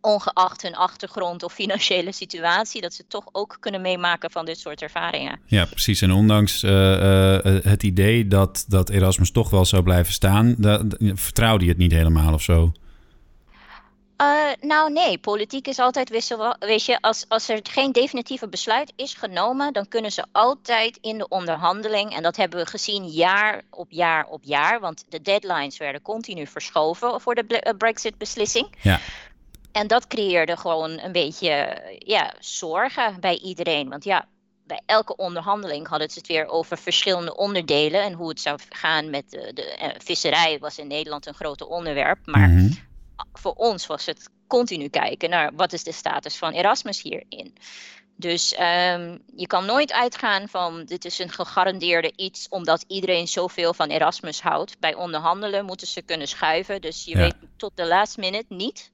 Ongeacht 0.00 0.62
hun 0.62 0.76
achtergrond 0.76 1.42
of 1.42 1.52
financiële 1.52 2.12
situatie, 2.12 2.80
dat 2.80 2.94
ze 2.94 3.06
toch 3.08 3.24
ook 3.32 3.56
kunnen 3.60 3.80
meemaken 3.80 4.30
van 4.30 4.44
dit 4.44 4.58
soort 4.58 4.82
ervaringen. 4.82 5.40
Ja, 5.46 5.64
precies. 5.64 6.02
En 6.02 6.12
ondanks 6.12 6.62
uh, 6.62 6.70
uh, 6.70 7.38
het 7.62 7.82
idee 7.82 8.28
dat, 8.28 8.64
dat 8.68 8.90
Erasmus 8.90 9.30
toch 9.30 9.50
wel 9.50 9.64
zou 9.64 9.82
blijven 9.82 10.12
staan, 10.12 10.54
dat, 10.58 10.82
vertrouwde 10.98 11.64
je 11.64 11.70
het 11.70 11.78
niet 11.78 11.92
helemaal 11.92 12.34
of 12.34 12.42
zo? 12.42 12.72
Uh, 14.20 14.26
nou 14.60 14.92
nee, 14.92 15.18
politiek 15.18 15.68
is 15.68 15.78
altijd 15.78 16.10
wissel. 16.10 16.56
Weet 16.58 16.84
je, 16.84 17.00
als, 17.00 17.24
als 17.28 17.48
er 17.48 17.60
geen 17.62 17.92
definitieve 17.92 18.48
besluit 18.48 18.92
is 18.96 19.14
genomen, 19.14 19.72
dan 19.72 19.88
kunnen 19.88 20.12
ze 20.12 20.24
altijd 20.32 20.98
in 21.00 21.18
de 21.18 21.28
onderhandeling, 21.28 22.14
en 22.16 22.22
dat 22.22 22.36
hebben 22.36 22.58
we 22.58 22.66
gezien 22.66 23.06
jaar 23.06 23.62
op 23.70 23.86
jaar 23.90 24.26
op 24.26 24.40
jaar, 24.44 24.80
want 24.80 25.04
de 25.08 25.22
deadlines 25.22 25.78
werden 25.78 26.02
continu 26.02 26.46
verschoven 26.46 27.20
voor 27.20 27.34
de 27.34 27.74
Brexit-beslissing. 27.78 28.68
Ja. 28.80 29.00
En 29.72 29.86
dat 29.86 30.06
creëerde 30.06 30.56
gewoon 30.56 30.98
een 30.98 31.12
beetje 31.12 31.82
ja, 31.98 32.34
zorgen 32.38 33.20
bij 33.20 33.38
iedereen. 33.38 33.88
Want 33.88 34.04
ja, 34.04 34.28
bij 34.66 34.80
elke 34.86 35.16
onderhandeling 35.16 35.86
hadden 35.86 36.10
ze 36.10 36.18
het 36.18 36.28
weer 36.28 36.46
over 36.46 36.78
verschillende 36.78 37.36
onderdelen 37.36 38.02
en 38.02 38.12
hoe 38.12 38.28
het 38.28 38.40
zou 38.40 38.58
gaan 38.68 39.10
met 39.10 39.30
de, 39.30 39.50
de 39.54 39.78
uh, 39.82 39.88
visserij 39.98 40.58
was 40.58 40.78
in 40.78 40.86
Nederland 40.86 41.26
een 41.26 41.34
groot 41.34 41.62
onderwerp, 41.62 42.18
maar 42.24 42.48
mm 42.48 42.58
-hmm 42.58 42.88
voor 43.32 43.52
ons 43.52 43.86
was 43.86 44.06
het 44.06 44.30
continu 44.46 44.88
kijken 44.88 45.30
naar 45.30 45.50
wat 45.54 45.72
is 45.72 45.84
de 45.84 45.92
status 45.92 46.36
van 46.36 46.52
Erasmus 46.52 47.02
hierin. 47.02 47.54
Dus 48.16 48.52
um, 48.52 49.22
je 49.36 49.46
kan 49.46 49.66
nooit 49.66 49.92
uitgaan 49.92 50.48
van 50.48 50.84
dit 50.84 51.04
is 51.04 51.18
een 51.18 51.30
gegarandeerde 51.30 52.12
iets 52.16 52.48
omdat 52.48 52.84
iedereen 52.86 53.28
zoveel 53.28 53.74
van 53.74 53.88
Erasmus 53.88 54.40
houdt. 54.40 54.78
Bij 54.78 54.94
onderhandelen 54.94 55.64
moeten 55.64 55.86
ze 55.86 56.02
kunnen 56.02 56.28
schuiven. 56.28 56.80
Dus 56.80 57.04
je 57.04 57.10
Ja. 57.10 57.18
weet 57.18 57.34
tot 57.56 57.72
de 57.74 57.86
last 57.86 58.16
minute 58.16 58.54
niet 58.54 58.90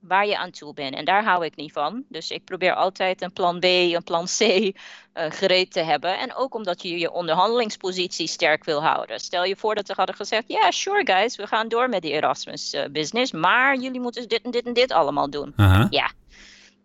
waar 0.00 0.26
je 0.26 0.38
aan 0.38 0.50
toe 0.50 0.74
bent. 0.74 0.94
En 0.94 1.04
daar 1.04 1.24
hou 1.24 1.44
ik 1.44 1.56
niet 1.56 1.72
van. 1.72 2.04
Dus 2.08 2.30
ik 2.30 2.44
probeer 2.44 2.74
altijd 2.74 3.22
een 3.22 3.32
plan 3.32 3.58
B, 3.58 3.64
een 3.64 4.04
plan 4.04 4.24
C 4.24 4.40
uh, 4.40 4.72
gereed 5.12 5.72
te 5.72 5.80
hebben. 5.80 6.18
En 6.18 6.34
ook 6.34 6.54
omdat 6.54 6.82
je 6.82 6.98
je 6.98 7.12
onderhandelingspositie 7.12 8.26
sterk 8.26 8.64
wil 8.64 8.82
houden. 8.82 9.20
Stel 9.20 9.44
je 9.44 9.56
voor 9.56 9.74
dat 9.74 9.86
ze 9.86 9.92
hadden 9.96 10.14
gezegd: 10.14 10.44
Ja, 10.46 10.58
yeah, 10.58 10.70
sure 10.70 11.06
guys, 11.06 11.36
we 11.36 11.46
gaan 11.46 11.68
door 11.68 11.88
met 11.88 12.02
die 12.02 12.12
Erasmus 12.12 12.74
uh, 12.74 12.84
business. 12.90 13.32
Maar 13.32 13.76
jullie 13.76 14.00
moeten 14.00 14.28
dit 14.28 14.42
en 14.42 14.50
dit 14.50 14.66
en 14.66 14.72
dit 14.72 14.92
allemaal 14.92 15.30
doen. 15.30 15.54
Ja. 15.90 16.10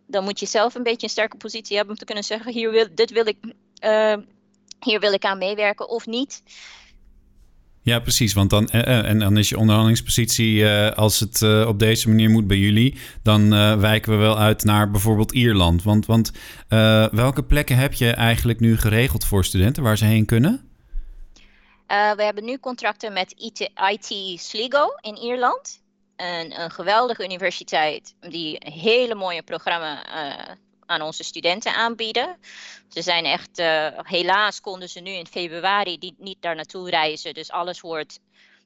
Dan 0.07 0.23
moet 0.23 0.39
je 0.39 0.45
zelf 0.45 0.75
een 0.75 0.83
beetje 0.83 1.03
een 1.03 1.09
sterke 1.09 1.37
positie 1.37 1.75
hebben 1.75 1.93
om 1.93 1.99
te 1.99 2.05
kunnen 2.05 2.23
zeggen: 2.23 2.51
Hier 2.51 2.71
wil, 2.71 2.87
dit 2.91 3.11
wil 3.11 3.27
ik, 3.27 3.37
uh, 3.83 4.15
hier 4.79 4.99
wil 4.99 5.13
ik 5.13 5.25
aan 5.25 5.37
meewerken 5.37 5.89
of 5.89 6.05
niet. 6.05 6.43
Ja, 7.83 7.99
precies. 7.99 8.33
Want 8.33 8.49
dan, 8.49 8.69
uh, 8.71 9.09
en 9.09 9.19
dan 9.19 9.37
is 9.37 9.49
je 9.49 9.57
onderhandelingspositie, 9.57 10.55
uh, 10.55 10.91
als 10.91 11.19
het 11.19 11.65
op 11.67 11.79
deze 11.79 12.09
manier 12.09 12.29
moet 12.29 12.47
bij 12.47 12.57
jullie, 12.57 12.97
dan 13.23 13.49
wijken 13.79 14.11
we 14.11 14.17
wel 14.17 14.39
uit 14.39 14.63
naar 14.63 14.91
bijvoorbeeld 14.91 15.31
Ierland. 15.31 15.83
Want, 15.83 16.05
want 16.05 16.31
welke 17.11 17.43
plekken 17.43 17.77
heb 17.77 17.93
je 17.93 18.09
eigenlijk 18.11 18.59
nu 18.59 18.77
geregeld 18.77 19.25
voor 19.25 19.45
studenten 19.45 19.83
waar 19.83 19.97
ze 19.97 20.05
heen 20.05 20.25
kunnen? 20.25 20.67
we 21.87 22.23
hebben 22.23 22.45
nu 22.45 22.57
contracten 22.57 23.13
met 23.13 23.33
IT, 23.37 24.39
Sligo 24.39 24.87
in 25.01 25.17
Ierland. 25.17 25.81
Een, 26.15 26.61
een 26.61 26.71
geweldige 26.71 27.23
universiteit 27.23 28.15
die 28.19 28.57
hele 28.59 29.15
mooie 29.15 29.43
programma's 29.43 30.01
aan 30.85 31.01
onze 31.01 31.23
studenten 31.23 31.73
aanbieden. 31.73 32.37
Ze 32.89 33.01
zijn 33.01 33.25
echt, 33.25 33.59
uh, 33.59 33.87
helaas 33.95 34.61
konden 34.61 34.89
ze 34.89 34.99
nu 34.99 35.11
in 35.11 35.27
februari 35.27 35.97
die, 35.97 36.15
niet 36.17 36.41
daar 36.41 36.55
naartoe 36.55 36.89
reizen. 36.89 37.33
Dus 37.33 37.51
alles 37.51 37.81
wordt, 37.81 38.19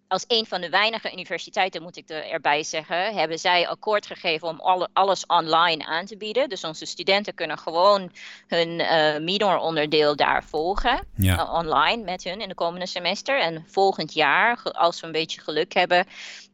als 0.08 0.24
een 0.28 0.46
van 0.46 0.62
de 0.62 0.70
weinige 0.70 1.12
universiteiten 1.12 1.82
moet 1.82 1.98
ik 1.98 2.10
er, 2.10 2.30
erbij 2.30 2.64
zeggen, 2.64 3.14
hebben 3.14 3.40
zij 3.40 3.68
akkoord 3.68 4.06
gegeven 4.06 4.48
om 4.48 4.60
alle, 4.60 4.90
alles 4.94 5.26
online 5.26 5.86
aan 5.86 6.06
te 6.06 6.18
bieden. 6.18 6.50
Dus 6.50 6.64
onze 6.64 6.86
studenten 6.86 7.34
kunnen 7.34 7.58
gewoon 7.58 8.12
hun 8.48 8.70
uh, 8.70 9.18
minor 9.18 9.58
onderdeel 9.58 10.16
daar 10.16 10.44
volgen, 10.44 11.08
ja. 11.16 11.36
uh, 11.36 11.54
online 11.54 12.04
met 12.04 12.24
hun 12.24 12.42
in 12.42 12.50
de 12.50 12.56
komende 12.56 12.88
semester. 12.88 13.42
En 13.42 13.66
volgend 13.68 14.14
jaar, 14.14 14.62
als 14.64 15.00
we 15.00 15.06
een 15.06 15.12
beetje 15.12 15.42
geluk 15.42 15.74
hebben 15.74 16.06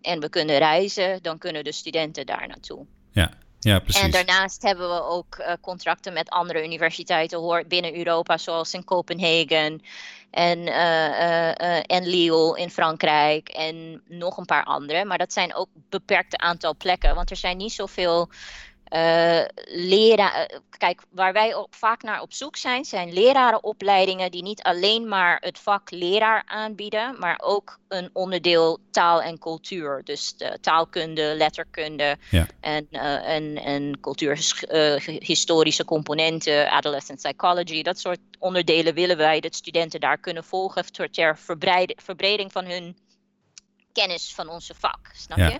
en 0.01 0.20
we 0.20 0.29
kunnen 0.29 0.58
reizen, 0.58 1.22
dan 1.22 1.38
kunnen 1.38 1.63
de 1.63 1.72
studenten 1.72 2.25
daar 2.25 2.48
naartoe. 2.48 2.86
Ja, 3.12 3.32
ja, 3.63 3.79
precies. 3.79 4.01
En 4.01 4.12
daarnaast 4.12 4.62
hebben 4.62 4.89
we 4.89 5.03
ook 5.03 5.38
uh, 5.39 5.51
contracten 5.62 6.13
met 6.13 6.29
andere 6.29 6.63
universiteiten 6.63 7.39
hoor, 7.39 7.63
binnen 7.67 7.98
Europa, 7.98 8.38
zoals 8.38 8.74
in 8.74 8.84
Kopenhagen 8.84 9.82
en, 10.29 10.60
uh, 10.60 11.91
en 11.91 12.08
Lille 12.08 12.58
in 12.58 12.70
Frankrijk 12.70 13.50
en 13.50 14.01
nog 14.08 14.38
een 14.38 14.46
paar 14.46 14.63
andere. 14.63 15.05
Maar 15.05 15.17
dat 15.17 15.34
zijn 15.34 15.55
ook 15.55 15.70
beperkte 15.89 16.38
aantal 16.38 16.75
plekken, 16.75 17.15
want 17.15 17.29
er 17.29 17.38
zijn 17.38 17.58
niet 17.58 17.74
zoveel 17.74 18.29
uh, 18.93 19.41
leraar. 19.65 20.50
Kijk, 20.77 21.01
waar 21.09 21.33
wij 21.33 21.55
ook 21.55 21.73
vaak 21.75 22.03
naar 22.03 22.21
op 22.21 22.33
zoek 22.33 22.55
zijn, 22.55 22.85
zijn 22.85 23.13
lerarenopleidingen 23.13 24.31
die 24.31 24.43
niet 24.43 24.62
alleen 24.62 25.07
maar 25.07 25.38
het 25.41 25.59
vak 25.59 25.91
leraar 25.91 26.43
aanbieden, 26.45 27.19
maar 27.19 27.39
ook 27.43 27.79
een 27.88 28.09
onderdeel 28.13 28.79
taal 28.91 29.21
en 29.21 29.39
cultuur. 29.39 30.01
Dus 30.03 30.38
de 30.38 30.57
taalkunde, 30.62 31.33
letterkunde 31.38 32.17
ja. 32.29 32.47
en, 32.59 32.88
uh, 32.91 33.29
en, 33.29 33.57
en 33.57 34.00
cultuurhistorische 34.01 35.81
uh, 35.81 35.88
componenten, 35.88 36.69
adolescent 36.69 37.21
psychology, 37.21 37.81
dat 37.81 38.00
soort 38.00 38.19
onderdelen 38.39 38.93
willen 38.93 39.17
wij 39.17 39.39
dat 39.39 39.55
studenten 39.55 40.00
daar 40.00 40.17
kunnen 40.17 40.43
volgen 40.43 40.85
ter 41.12 41.38
verbreding 41.95 42.51
van 42.51 42.65
hun 42.65 42.97
kennis 43.91 44.33
van 44.33 44.50
onze 44.50 44.73
vak. 44.75 45.12
Snap 45.13 45.38
ja. 45.38 45.47
je? 45.47 45.59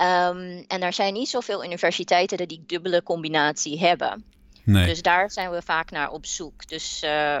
Um, 0.00 0.64
en 0.66 0.82
er 0.82 0.92
zijn 0.92 1.12
niet 1.12 1.28
zoveel 1.28 1.64
universiteiten 1.64 2.36
die 2.36 2.46
die 2.46 2.62
dubbele 2.66 3.02
combinatie 3.02 3.78
hebben. 3.78 4.24
Nee. 4.64 4.86
Dus 4.86 5.02
daar 5.02 5.30
zijn 5.30 5.50
we 5.50 5.62
vaak 5.62 5.90
naar 5.90 6.10
op 6.10 6.26
zoek. 6.26 6.68
Dus, 6.68 7.02
uh, 7.04 7.34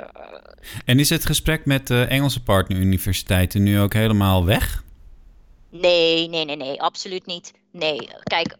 en 0.84 0.98
is 0.98 1.10
het 1.10 1.26
gesprek 1.26 1.64
met 1.64 1.86
de 1.86 2.04
Engelse 2.04 2.42
partneruniversiteiten 2.42 3.62
nu 3.62 3.80
ook 3.80 3.92
helemaal 3.92 4.44
weg? 4.44 4.82
Nee, 5.70 6.28
nee, 6.28 6.44
nee, 6.44 6.56
nee, 6.56 6.82
absoluut 6.82 7.26
niet. 7.26 7.52
Nee, 7.72 8.08
kijk, 8.22 8.56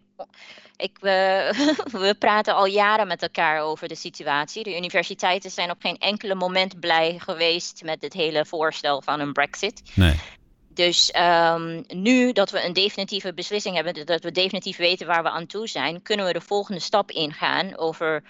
ik, 0.76 0.96
we, 1.00 1.50
we 2.04 2.14
praten 2.18 2.54
al 2.54 2.66
jaren 2.66 3.06
met 3.06 3.22
elkaar 3.22 3.60
over 3.60 3.88
de 3.88 3.94
situatie. 3.94 4.62
De 4.62 4.76
universiteiten 4.76 5.50
zijn 5.50 5.70
op 5.70 5.80
geen 5.80 5.98
enkele 5.98 6.34
moment 6.34 6.80
blij 6.80 7.18
geweest 7.18 7.82
met 7.84 8.02
het 8.02 8.12
hele 8.12 8.44
voorstel 8.44 9.02
van 9.02 9.20
een 9.20 9.32
Brexit. 9.32 9.82
Nee. 9.94 10.14
Dus 10.78 11.12
um, 11.18 11.84
nu 11.88 12.32
dat 12.32 12.50
we 12.50 12.64
een 12.64 12.72
definitieve 12.72 13.34
beslissing 13.34 13.74
hebben, 13.74 14.06
dat 14.06 14.22
we 14.22 14.30
definitief 14.32 14.76
weten 14.76 15.06
waar 15.06 15.22
we 15.22 15.30
aan 15.30 15.46
toe 15.46 15.66
zijn, 15.68 16.02
kunnen 16.02 16.26
we 16.26 16.32
de 16.32 16.40
volgende 16.40 16.80
stap 16.80 17.10
ingaan 17.10 17.76
over 17.76 18.22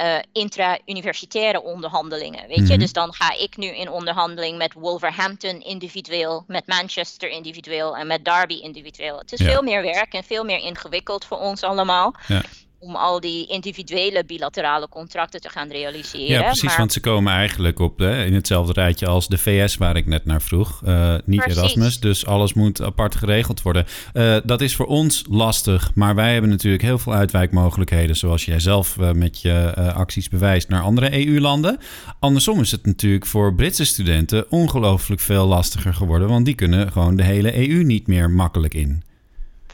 uh, 0.00 0.18
intra-universitaire 0.32 1.62
onderhandelingen. 1.62 2.48
Weet 2.48 2.56
je, 2.56 2.62
Mhm. 2.64 2.78
dus 2.78 2.92
dan 2.92 3.12
ga 3.14 3.38
ik 3.38 3.56
nu 3.56 3.66
in 3.66 3.90
onderhandeling 3.90 4.58
met 4.58 4.72
Wolverhampton 4.72 5.60
individueel, 5.60 6.44
met 6.46 6.66
Manchester 6.66 7.28
individueel 7.28 7.96
en 7.96 8.06
met 8.06 8.24
Derby 8.24 8.54
individueel. 8.54 9.18
Het 9.18 9.32
is 9.32 9.38
Ja. 9.40 9.46
veel 9.50 9.62
meer 9.62 9.82
werk 9.82 10.12
en 10.12 10.24
veel 10.24 10.44
meer 10.44 10.58
ingewikkeld 10.58 11.24
voor 11.24 11.38
ons 11.38 11.62
allemaal. 11.62 12.14
Ja. 12.26 12.42
Om 12.82 12.96
al 12.96 13.20
die 13.20 13.46
individuele 13.46 14.24
bilaterale 14.24 14.88
contracten 14.88 15.40
te 15.40 15.48
gaan 15.48 15.68
realiseren. 15.68 16.26
Ja, 16.26 16.42
precies, 16.42 16.62
maar- 16.62 16.76
want 16.76 16.92
ze 16.92 17.00
komen 17.00 17.32
eigenlijk 17.32 17.78
op 17.78 17.98
hè, 17.98 18.24
in 18.24 18.34
hetzelfde 18.34 18.72
rijtje 18.72 19.06
als 19.06 19.28
de 19.28 19.38
VS 19.38 19.76
waar 19.76 19.96
ik 19.96 20.06
net 20.06 20.24
naar 20.24 20.42
vroeg. 20.42 20.82
Eh, 20.84 21.14
niet 21.24 21.40
Precies. 21.40 21.58
Erasmus, 21.58 22.00
dus 22.00 22.26
alles 22.26 22.54
moet 22.54 22.82
apart 22.82 23.14
geregeld 23.14 23.62
worden. 23.62 23.86
Eh, 24.12 24.36
dat 24.44 24.60
is 24.60 24.76
voor 24.76 24.86
ons 24.86 25.24
lastig, 25.30 25.90
maar 25.94 26.14
wij 26.14 26.32
hebben 26.32 26.50
natuurlijk 26.50 26.82
heel 26.82 26.98
veel 26.98 27.12
uitwijkmogelijkheden, 27.12 28.16
zoals 28.16 28.44
jij 28.44 28.60
zelf 28.60 28.98
eh, 28.98 29.12
met 29.12 29.40
je 29.40 29.74
acties 29.94 30.28
bewijst, 30.28 30.68
naar 30.68 30.82
andere 30.82 31.26
EU-landen. 31.26 31.78
Andersom 32.20 32.60
is 32.60 32.70
het 32.70 32.86
natuurlijk 32.86 33.26
voor 33.26 33.54
Britse 33.54 33.84
studenten 33.84 34.50
ongelooflijk 34.50 35.20
veel 35.20 35.46
lastiger 35.46 35.94
geworden, 35.94 36.28
want 36.28 36.44
die 36.44 36.54
kunnen 36.54 36.92
gewoon 36.92 37.16
de 37.16 37.24
hele 37.24 37.68
EU 37.68 37.82
niet 37.82 38.06
meer 38.06 38.30
makkelijk 38.30 38.74
in. 38.74 39.02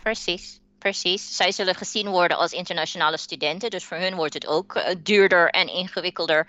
Precies, 0.02 0.60
precies. 0.90 1.36
Zij 1.36 1.52
zullen 1.52 1.74
gezien 1.74 2.08
worden 2.08 2.36
als 2.36 2.52
internationale 2.52 3.16
studenten, 3.16 3.70
dus 3.70 3.84
voor 3.84 3.96
hun 3.96 4.14
wordt 4.14 4.34
het 4.34 4.46
ook 4.46 4.74
eh, 4.74 4.94
duurder 5.02 5.50
en 5.50 5.68
ingewikkelder. 5.68 6.46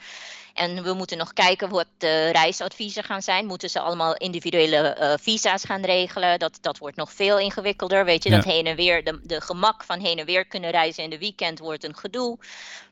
En 0.54 0.84
we 0.84 0.94
moeten 0.94 1.18
nog 1.18 1.34
kijken 1.34 1.70
wat 1.70 1.88
de 1.98 2.30
reisadviezen 2.30 3.04
gaan 3.04 3.22
zijn. 3.22 3.46
Moeten 3.46 3.70
ze 3.70 3.80
allemaal 3.80 4.16
individuele 4.16 4.78
eh, 4.78 5.14
visa's 5.22 5.64
gaan 5.64 5.82
regelen? 5.82 6.40
Dat, 6.40 6.58
dat 6.62 6.78
wordt 6.78 6.96
nog 6.96 7.12
veel 7.12 7.40
ingewikkelder. 7.40 8.06
Weet 8.06 8.24
je, 8.24 8.30
Ja. 8.30 8.36
dat 8.36 8.46
heen 8.46 8.66
en 8.66 8.76
weer, 8.76 9.04
de, 9.04 9.20
de 9.24 9.42
gemak 9.42 9.84
van 9.84 10.00
heen 10.00 10.20
en 10.20 10.26
weer 10.26 10.46
kunnen 10.46 10.72
reizen 10.72 11.04
in 11.04 11.10
de 11.10 11.18
weekend 11.18 11.60
wordt 11.60 11.84
een 11.84 11.98
gedoe. 11.98 12.38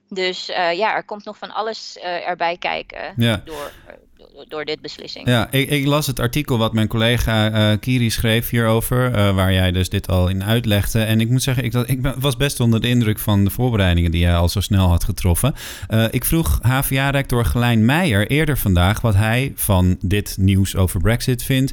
Dus 0.09 0.49
eh, 0.49 0.73
ja, 0.77 0.95
er 0.95 1.03
komt 1.03 1.25
nog 1.25 1.37
van 1.37 1.53
alles 1.53 1.97
eh, 2.03 2.27
erbij 2.27 2.57
kijken 2.57 3.13
Ja. 3.15 3.41
door, 3.45 3.71
eh, 3.87 3.93
door, 4.17 4.45
door 4.47 4.65
dit 4.65 4.81
beslissing. 4.81 5.27
Ja, 5.27 5.51
ik, 5.51 5.69
ik 5.69 5.85
las 5.85 6.07
het 6.07 6.19
artikel 6.19 6.57
wat 6.57 6.73
mijn 6.73 6.87
collega 6.87 7.51
eh, 7.51 7.79
Kiri 7.79 8.09
schreef 8.09 8.49
hierover, 8.49 9.33
waar 9.33 9.53
jij 9.53 9.71
dus 9.71 9.89
dit 9.89 10.07
al 10.07 10.27
in 10.27 10.43
uitlegde. 10.43 11.03
En 11.03 11.21
ik 11.21 11.29
moet 11.29 11.43
zeggen, 11.43 11.63
ik, 11.63 11.71
dat, 11.71 11.89
ik 11.89 12.01
ben- 12.01 12.19
was 12.19 12.37
best 12.37 12.59
onder 12.59 12.81
de 12.81 12.87
indruk 12.87 13.19
van 13.19 13.43
de 13.43 13.49
voorbereidingen 13.49 14.11
die 14.11 14.21
jij 14.21 14.35
al 14.35 14.49
zo 14.49 14.59
snel 14.59 14.87
had 14.87 15.03
getroffen. 15.03 15.53
Ik 16.11 16.25
vroeg 16.25 16.59
HVA-rector 16.61 17.45
Gelijn 17.45 17.85
Meijer 17.85 18.27
eerder 18.27 18.57
vandaag 18.57 19.01
wat 19.01 19.15
hij 19.15 19.51
van 19.55 19.97
dit 20.01 20.35
nieuws 20.39 20.75
over 20.75 21.01
Brexit 21.01 21.43
vindt, 21.43 21.71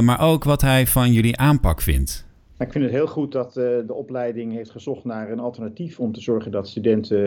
maar 0.00 0.20
ook 0.20 0.44
wat 0.44 0.60
hij 0.60 0.86
van 0.86 1.12
jullie 1.12 1.36
aanpak 1.36 1.82
vindt. 1.82 2.28
Ik 2.60 2.72
vind 2.72 2.84
het 2.84 2.92
heel 2.92 3.06
goed 3.06 3.32
dat 3.32 3.56
eh, 3.56 3.64
de 3.86 3.94
opleiding 3.94 4.52
heeft 4.52 4.70
gezocht 4.70 5.04
naar 5.04 5.30
een 5.30 5.40
alternatief 5.40 6.00
om 6.00 6.12
te 6.12 6.20
zorgen 6.20 6.50
dat 6.50 6.68
studenten 6.68 7.18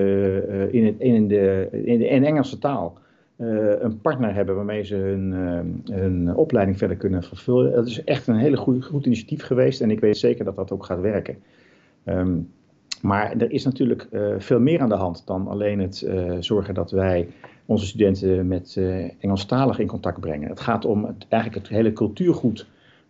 eh, 0.50 0.74
in, 0.74 1.00
in, 1.00 1.28
de, 1.28 1.68
in 1.72 1.98
de 1.98 2.08
in 2.08 2.26
Engelse 2.26 2.58
taal 2.58 2.98
eh, 3.36 3.82
een 3.82 4.02
partner 4.02 4.34
hebben 4.34 4.56
waarmee 4.56 4.84
ze 4.84 4.96
hun, 4.96 6.36
opleiding 6.36 6.78
verder 6.78 6.98
kunnen 6.98 7.24
vervullen. 7.24 7.72
Dat 7.72 7.88
is 7.88 8.04
echt 8.04 8.28
een 8.28 8.36
hele 8.36 8.58
goed, 8.58 8.86
goed 8.86 9.06
initiatief 9.06 9.44
geweest 9.44 9.82
en 9.82 9.92
ik 9.92 10.00
weet 10.00 10.18
zeker 10.18 10.46
dat 10.46 10.56
dat 10.56 10.72
ook 10.72 10.86
gaat 10.86 11.02
werken. 11.02 11.38
Ehm, 12.04 12.40
maar 13.02 13.32
er 13.38 13.52
is 13.52 13.64
natuurlijk 13.64 14.08
veel 14.38 14.60
meer 14.60 14.80
aan 14.80 14.90
de 14.90 14.96
hand 14.96 15.24
dan 15.26 15.48
alleen 15.48 15.80
het 15.80 16.08
zorgen 16.40 16.74
dat 16.74 16.92
wij 16.92 17.28
onze 17.66 17.86
studenten 17.86 18.48
met 18.48 18.76
eh 18.78 19.24
Engelstalig 19.24 19.80
in 19.80 19.88
contact 19.88 20.20
brengen. 20.20 20.50
Het 20.50 20.60
gaat 20.60 20.86
om 20.86 21.06
het, 21.06 21.26
eigenlijk 21.30 21.64
het 21.68 21.76
hele 21.76 21.94
cultuurgoed 21.94 22.68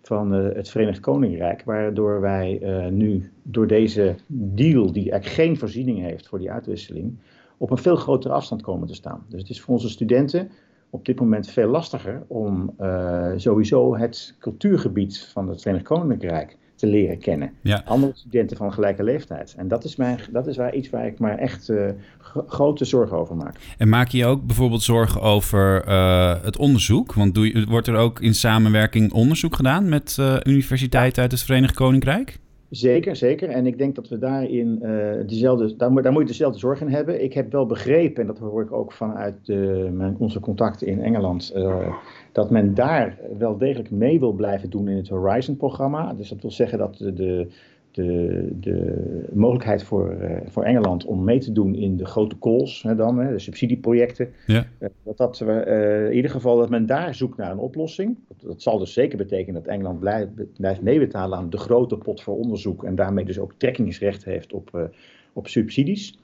van 0.07 0.33
eh, 0.33 0.55
het 0.55 0.69
Verenigd 0.69 0.99
Koninkrijk, 0.99 1.63
waardoor 1.63 2.21
wij 2.21 2.59
eh, 2.61 2.91
nu 2.91 3.31
door 3.43 3.67
deze 3.67 4.15
deal, 4.27 4.91
die 4.91 5.11
eigenlijk 5.11 5.41
geen 5.41 5.57
voorziening 5.57 5.99
heeft 5.99 6.27
voor 6.27 6.39
die 6.39 6.51
uitwisseling, 6.51 7.17
op 7.57 7.71
een 7.71 7.77
veel 7.77 7.95
grotere 7.95 8.33
afstand 8.33 8.61
komen 8.61 8.87
te 8.87 8.93
staan. 8.93 9.25
Dus 9.27 9.41
het 9.41 9.49
is 9.49 9.61
voor 9.61 9.73
onze 9.73 9.89
studenten 9.89 10.49
op 10.89 11.05
dit 11.05 11.19
moment 11.19 11.47
veel 11.47 11.69
lastiger 11.69 12.23
om 12.27 12.73
eh, 12.77 13.31
sowieso 13.35 13.97
het 13.97 14.35
cultuurgebied 14.39 15.19
van 15.19 15.49
het 15.49 15.61
Verenigd 15.61 15.85
Koninkrijk 15.85 16.57
te 16.83 16.89
leren 16.89 17.19
kennen. 17.19 17.51
Ja. 17.61 17.81
Andere 17.85 18.11
studenten 18.15 18.57
van 18.57 18.73
gelijke 18.73 19.03
leeftijd. 19.03 19.53
En 19.57 19.67
dat 19.67 19.83
is, 19.83 19.95
mijn, 19.95 20.19
dat 20.31 20.47
is 20.47 20.57
waar, 20.57 20.75
iets 20.75 20.89
waar 20.89 21.05
ik 21.05 21.19
me 21.19 21.29
echt 21.29 21.69
eh, 21.69 21.85
gro- 22.19 22.45
grote 22.47 22.85
zorgen 22.85 23.17
over 23.17 23.35
maak. 23.35 23.55
En 23.77 23.89
maak 23.89 24.07
je 24.07 24.17
je 24.17 24.25
ook 24.25 24.45
bijvoorbeeld 24.45 24.81
zorgen 24.81 25.21
over 25.21 25.83
eh, 25.83 26.43
het 26.43 26.57
onderzoek? 26.57 27.13
Want 27.13 27.33
doe 27.33 27.53
je, 27.53 27.65
wordt 27.65 27.87
er 27.87 27.95
ook 27.95 28.19
in 28.19 28.33
samenwerking 28.33 29.11
onderzoek 29.11 29.55
gedaan 29.55 29.89
met 29.89 30.15
eh, 30.19 30.35
universiteiten 30.43 31.21
uit 31.21 31.31
het 31.31 31.43
Verenigd 31.43 31.73
Koninkrijk? 31.73 32.39
Zeker, 32.75 33.15
zeker. 33.15 33.49
En 33.49 33.65
ik 33.65 33.77
denk 33.77 33.95
dat 33.95 34.07
we 34.07 34.17
daarin 34.17 34.79
uh, 34.81 35.27
dezelfde, 35.27 35.75
daar, 35.75 36.01
daar, 36.01 36.11
moet 36.11 36.21
je 36.21 36.27
dezelfde 36.27 36.59
zorg 36.59 36.81
in 36.81 36.87
hebben. 36.87 37.23
Ik 37.23 37.33
heb 37.33 37.51
wel 37.51 37.65
begrepen, 37.65 38.21
en 38.21 38.27
dat 38.27 38.39
hoor 38.39 38.61
ik 38.61 38.71
ook 38.71 38.91
vanuit 38.91 39.47
mijn, 39.91 40.15
onze 40.17 40.39
contacten 40.39 40.87
in 40.87 41.01
Engeland, 41.01 41.53
uh, 41.55 41.95
dat 42.31 42.51
men 42.51 42.73
daar 42.73 43.19
wel 43.37 43.57
degelijk 43.57 43.91
mee 43.91 44.19
wil 44.19 44.31
blijven 44.31 44.69
doen 44.69 44.87
in 44.87 44.97
het 44.97 45.09
Horizon-programma. 45.09 46.13
Dus 46.13 46.29
dat 46.29 46.41
wil 46.41 46.51
zeggen 46.51 46.77
dat 46.77 46.97
de, 46.97 47.13
de 47.13 47.47
de, 47.93 48.49
de 48.59 49.29
mogelijkheid 49.33 49.83
voor, 49.83 50.15
uh, 50.21 50.37
voor 50.45 50.63
Engeland 50.63 51.05
om 51.05 51.23
mee 51.23 51.39
te 51.39 51.51
doen 51.51 51.75
in 51.75 51.97
de 51.97 52.05
grote 52.05 52.39
calls, 52.39 52.83
hè, 52.83 52.95
dan, 52.95 53.17
hè, 53.17 53.31
de 53.31 53.39
subsidieprojecten. 53.39 54.29
Ja. 54.47 54.65
Uh, 54.79 54.89
dat 55.03 55.17
dat 55.17 55.41
uh, 55.43 56.05
in 56.05 56.15
ieder 56.15 56.31
geval 56.31 56.57
dat 56.57 56.69
men 56.69 56.85
daar 56.85 57.15
zoekt 57.15 57.37
naar 57.37 57.51
een 57.51 57.57
oplossing. 57.57 58.17
Dat, 58.27 58.37
dat 58.41 58.61
zal 58.61 58.77
dus 58.77 58.93
zeker 58.93 59.17
betekenen 59.17 59.63
dat 59.63 59.73
Engeland 59.73 59.99
blijft, 59.99 60.31
blijft 60.57 60.81
meebetalen 60.81 61.37
aan 61.37 61.49
de 61.49 61.57
grote 61.57 61.97
pot 61.97 62.21
voor 62.21 62.37
onderzoek 62.37 62.83
en 62.83 62.95
daarmee 62.95 63.25
dus 63.25 63.39
ook 63.39 63.53
trekkingsrecht 63.57 64.25
heeft 64.25 64.53
op, 64.53 64.89
op 65.33 65.47
subsidies. 65.47 66.17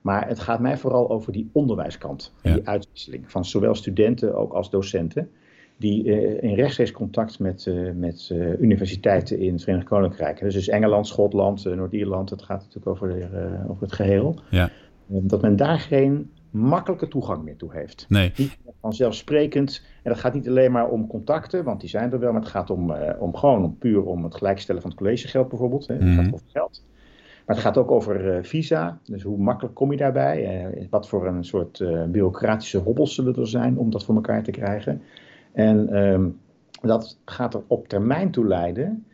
Maar 0.00 0.28
het 0.28 0.38
gaat 0.38 0.60
mij 0.60 0.76
vooral 0.76 1.10
over 1.10 1.32
die 1.32 1.48
onderwijskant, 1.52 2.34
ja. 2.42 2.54
die 2.54 2.68
uitwisseling 2.68 3.30
van 3.30 3.44
zowel 3.44 3.74
studenten 3.74 4.34
ook 4.34 4.52
als 4.52 4.70
docenten 4.70 5.30
die 5.80 6.04
uh, 6.04 6.42
in 6.42 6.54
rechtstreeks 6.54 6.92
contact 6.92 7.38
met, 7.38 7.66
uh, 7.66 7.90
met 7.94 8.28
uh, 8.32 8.60
universiteiten 8.60 9.38
in 9.38 9.52
het 9.52 9.62
Verenigd 9.62 9.86
Koninkrijk. 9.86 10.40
Dus, 10.40 10.54
dus 10.54 10.68
Engeland, 10.68 11.06
Schotland, 11.06 11.64
Noord-Ierland, 11.64 12.30
het 12.30 12.42
gaat 12.42 12.58
natuurlijk 12.58 12.86
over, 12.86 13.28
over 13.68 13.82
het 13.82 13.92
geheel. 13.92 14.40
Ja. 14.50 14.70
dat 15.06 15.42
men 15.42 15.56
daar 15.56 15.78
geen 15.78 16.30
makkelijke 16.50 17.08
toegang 17.08 17.42
meer 17.42 17.56
toe 17.56 17.72
heeft. 17.72 18.06
Nee. 18.08 18.32
Niet 18.36 18.58
vanzelfsprekend. 18.80 19.84
En 20.02 20.10
dat 20.10 20.20
gaat 20.20 20.34
niet 20.34 20.48
alleen 20.48 20.72
maar 20.72 20.88
om 20.88 21.06
contacten, 21.06 21.64
want 21.64 21.80
die 21.80 21.88
zijn 21.88 22.12
er 22.12 22.18
wel. 22.18 22.32
Maar 22.32 22.40
het 22.40 22.50
gaat 22.50 22.70
om, 22.70 22.92
om 23.18 23.36
gewoon 23.36 23.64
om, 23.64 23.78
puur 23.78 24.02
om 24.04 24.24
het 24.24 24.34
gelijkstellen 24.34 24.80
van 24.80 24.90
het 24.90 24.98
collegegeld 24.98 25.48
bijvoorbeeld. 25.48 25.86
Hè. 25.86 25.94
Het 25.94 26.02
mm. 26.02 26.16
gaat 26.16 26.32
over 26.32 26.46
geld. 26.52 26.84
Maar 27.46 27.56
het 27.56 27.64
gaat 27.64 27.78
ook 27.78 27.90
over 27.90 28.44
visa. 28.44 28.98
Dus 29.04 29.22
hoe 29.22 29.38
makkelijk 29.38 29.74
kom 29.74 29.90
je 29.90 29.96
daarbij? 29.96 30.88
wat 30.90 31.08
voor 31.08 31.26
een 31.26 31.44
soort 31.44 31.84
bureaucratische 32.08 32.78
hobbels 32.78 33.14
zullen 33.14 33.36
er 33.36 33.48
zijn 33.48 33.78
om 33.78 33.90
dat 33.90 34.04
voor 34.04 34.14
elkaar 34.14 34.42
te 34.42 34.50
krijgen? 34.50 35.02
En 35.52 35.96
um, 35.96 36.40
dat 36.82 37.18
gaat 37.24 37.54
er 37.54 37.62
op 37.66 37.88
termijn 37.88 38.30
toe 38.30 38.46
leiden, 38.46 39.06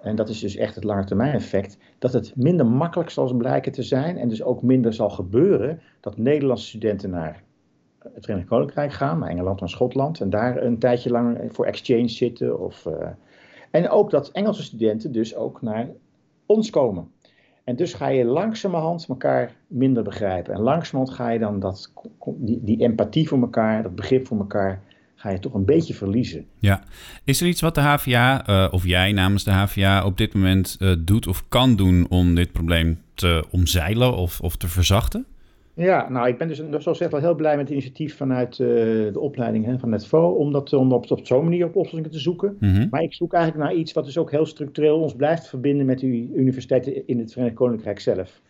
en 0.00 0.16
dat 0.16 0.28
is 0.28 0.40
dus 0.40 0.56
echt 0.56 0.74
het 0.74 0.84
lange 0.84 1.04
termijn 1.04 1.34
effect, 1.34 1.78
dat 1.98 2.12
het 2.12 2.36
minder 2.36 2.66
makkelijk 2.66 3.10
zal 3.10 3.34
blijken 3.34 3.72
te 3.72 3.82
zijn 3.82 4.18
en 4.18 4.28
dus 4.28 4.42
ook 4.42 4.62
minder 4.62 4.92
zal 4.94 5.10
gebeuren 5.10 5.80
dat 6.00 6.16
Nederlandse 6.16 6.66
studenten 6.66 7.10
naar 7.10 7.42
het 8.12 8.24
Verenigd 8.24 8.48
Koninkrijk 8.48 8.92
gaan, 8.92 9.18
naar 9.18 9.28
Engeland 9.28 9.60
en 9.60 9.68
Schotland, 9.68 10.20
en 10.20 10.30
daar 10.30 10.62
een 10.62 10.78
tijdje 10.78 11.10
lang 11.10 11.38
voor 11.52 11.66
exchange 11.66 12.08
zitten. 12.08 12.60
Of, 12.60 12.86
uh, 12.86 13.08
en 13.70 13.88
ook 13.88 14.10
dat 14.10 14.30
Engelse 14.30 14.62
studenten 14.62 15.12
dus 15.12 15.36
ook 15.36 15.62
naar 15.62 15.88
ons 16.46 16.70
komen. 16.70 17.10
En 17.64 17.76
dus 17.76 17.94
ga 17.94 18.08
je 18.08 18.24
langzamerhand 18.24 19.06
elkaar 19.08 19.56
minder 19.66 20.02
begrijpen. 20.02 20.54
En 20.54 20.60
langzamerhand 20.60 21.16
ga 21.16 21.28
je 21.28 21.38
dan 21.38 21.60
dat, 21.60 21.92
die, 22.36 22.60
die 22.62 22.80
empathie 22.80 23.28
voor 23.28 23.40
elkaar, 23.40 23.82
dat 23.82 23.94
begrip 23.94 24.26
voor 24.26 24.38
elkaar 24.38 24.82
ga 25.22 25.30
je 25.30 25.38
toch 25.38 25.54
een 25.54 25.64
beetje 25.64 25.94
verliezen. 25.94 26.46
Ja. 26.58 26.82
Is 27.24 27.40
er 27.40 27.46
iets 27.46 27.60
wat 27.60 27.74
de 27.74 27.80
HVA, 27.80 28.48
uh, 28.48 28.64
eh, 28.64 28.72
of 28.72 28.86
jij 28.86 29.12
namens 29.12 29.44
de 29.44 29.50
HVA, 29.50 30.04
op 30.04 30.18
dit 30.18 30.34
moment 30.34 30.76
uh, 30.80 30.94
doet 30.98 31.26
of 31.26 31.48
kan 31.48 31.76
doen 31.76 32.06
om 32.08 32.34
dit 32.34 32.52
probleem 32.52 32.98
te 33.14 33.44
omzeilen 33.50 34.16
of, 34.16 34.40
of 34.40 34.56
te 34.56 34.68
verzachten? 34.68 35.26
Ja, 35.74 36.10
nou, 36.10 36.28
ik 36.28 36.38
ben 36.38 36.48
dus 36.48 36.56
zoals 36.56 36.84
gezegd 36.84 37.10
wel 37.10 37.20
heel 37.20 37.34
blij 37.34 37.56
met 37.56 37.64
het 37.64 37.70
initiatief 37.70 38.16
vanuit 38.16 38.58
uh, 38.58 38.68
de 39.12 39.20
opleiding 39.20 39.64
hè, 39.64 39.78
van 39.78 39.90
Netvo 39.90 40.28
om, 40.28 40.52
dat, 40.52 40.72
om 40.72 40.92
op, 40.92 41.10
op 41.10 41.26
zo'n 41.26 41.44
manier 41.44 41.64
op 41.64 41.76
oplossingen 41.76 42.10
te 42.10 42.18
zoeken. 42.18 42.56
Mm 42.60 42.74
-hmm. 42.74 42.86
Maar 42.90 43.02
ik 43.02 43.14
zoek 43.14 43.32
eigenlijk 43.32 43.64
naar 43.64 43.74
iets 43.74 43.92
wat 43.92 44.04
dus 44.04 44.18
ook 44.18 44.30
heel 44.30 44.46
structureel 44.46 45.00
ons 45.00 45.14
blijft 45.14 45.48
verbinden 45.48 45.86
met 45.86 45.98
de 45.98 46.06
universiteiten 46.36 47.06
in 47.06 47.18
het 47.18 47.32
Verenigd 47.32 47.56
Koninkrijk 47.56 48.00
zelf. 48.00 48.40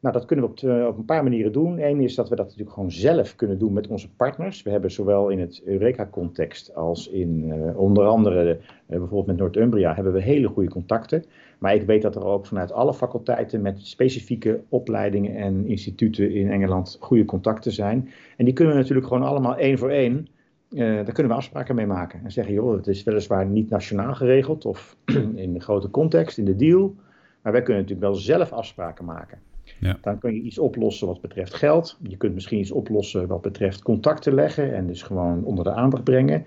Nou, 0.00 0.14
dat 0.14 0.24
kunnen 0.24 0.44
we 0.44 0.50
op, 0.50 0.58
eh, 0.58 0.86
op, 0.86 0.98
een 0.98 1.04
paar 1.04 1.22
manieren 1.22 1.52
doen. 1.52 1.78
Eén 1.78 2.00
is 2.00 2.14
dat 2.14 2.28
we 2.28 2.36
dat 2.36 2.44
natuurlijk 2.44 2.72
gewoon 2.72 2.90
zelf 2.90 3.36
kunnen 3.36 3.58
doen 3.58 3.72
met 3.72 3.86
onze 3.86 4.14
partners. 4.14 4.62
We 4.62 4.70
hebben 4.70 4.90
zowel 4.90 5.28
in 5.28 5.40
het 5.40 5.62
Eureka-context 5.64 6.74
als 6.74 7.08
in 7.08 7.44
uh, 7.44 7.78
onder 7.78 8.06
andere 8.06 8.50
uh, 8.50 8.58
bijvoorbeeld 8.86 9.26
met 9.26 9.36
Northumbria 9.36 9.94
hebben 9.94 10.12
we 10.12 10.22
hele 10.22 10.48
goede 10.48 10.70
contacten. 10.70 11.24
Maar 11.58 11.74
ik 11.74 11.82
weet 11.82 12.02
dat 12.02 12.16
er 12.16 12.24
ook 12.24 12.46
vanuit 12.46 12.72
alle 12.72 12.94
faculteiten 12.94 13.62
met 13.62 13.86
specifieke 13.86 14.60
opleidingen 14.68 15.36
en 15.36 15.66
instituten 15.66 16.30
in 16.30 16.50
Engeland 16.50 16.96
goede 17.00 17.24
contacten 17.24 17.72
zijn. 17.72 18.08
En 18.36 18.44
die 18.44 18.54
kunnen 18.54 18.74
we 18.74 18.80
natuurlijk 18.80 19.06
gewoon 19.06 19.28
allemaal 19.28 19.56
één 19.56 19.78
voor 19.78 19.90
één. 19.90 20.28
daar 20.68 21.12
kunnen 21.12 21.32
we 21.32 21.38
afspraken 21.38 21.74
mee 21.74 21.86
maken. 21.86 22.20
En 22.24 22.32
zeggen, 22.32 22.54
joh, 22.54 22.76
het 22.76 22.86
is 22.86 23.02
weliswaar 23.02 23.46
niet 23.46 23.70
nationaal 23.70 24.14
geregeld 24.14 24.64
of 24.64 24.96
in 25.44 25.52
de 25.52 25.60
grote 25.60 25.90
context, 25.90 26.38
in 26.38 26.44
de 26.44 26.56
deal. 26.56 26.94
Maar 27.42 27.52
wij 27.52 27.62
kunnen 27.62 27.82
natuurlijk 27.82 28.10
wel 28.10 28.18
zelf 28.18 28.52
afspraken 28.52 29.04
maken. 29.04 29.47
Ja. 29.80 29.98
Dan 30.02 30.18
kun 30.18 30.34
je 30.34 30.40
iets 30.40 30.58
oplossen 30.58 31.06
wat 31.06 31.20
betreft 31.20 31.54
geld. 31.54 31.98
Je 32.02 32.16
kunt 32.16 32.34
misschien 32.34 32.58
iets 32.58 32.70
oplossen 32.70 33.26
wat 33.26 33.42
betreft 33.42 33.82
contacten 33.82 34.34
leggen 34.34 34.74
en 34.74 34.86
dus 34.86 35.02
gewoon 35.02 35.44
onder 35.44 35.64
de 35.64 35.72
aandacht 35.72 36.04
brengen. 36.04 36.46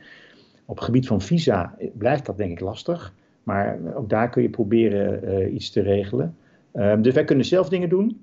Op 0.65 0.75
het 0.75 0.85
gebied 0.85 1.07
van 1.07 1.21
visa 1.21 1.75
blijft 1.93 2.25
dat 2.25 2.37
denk 2.37 2.51
ik 2.51 2.59
lastig. 2.59 3.13
Maar 3.43 3.79
ook 3.95 4.09
daar 4.09 4.29
kun 4.29 4.41
je 4.41 4.49
proberen 4.49 5.23
uh, 5.23 5.53
iets 5.53 5.71
te 5.71 5.81
regelen. 5.81 6.35
Um, 6.73 7.01
dus 7.01 7.13
wij 7.13 7.23
kunnen 7.23 7.45
zelf 7.45 7.69
dingen 7.69 7.89
doen. 7.89 8.21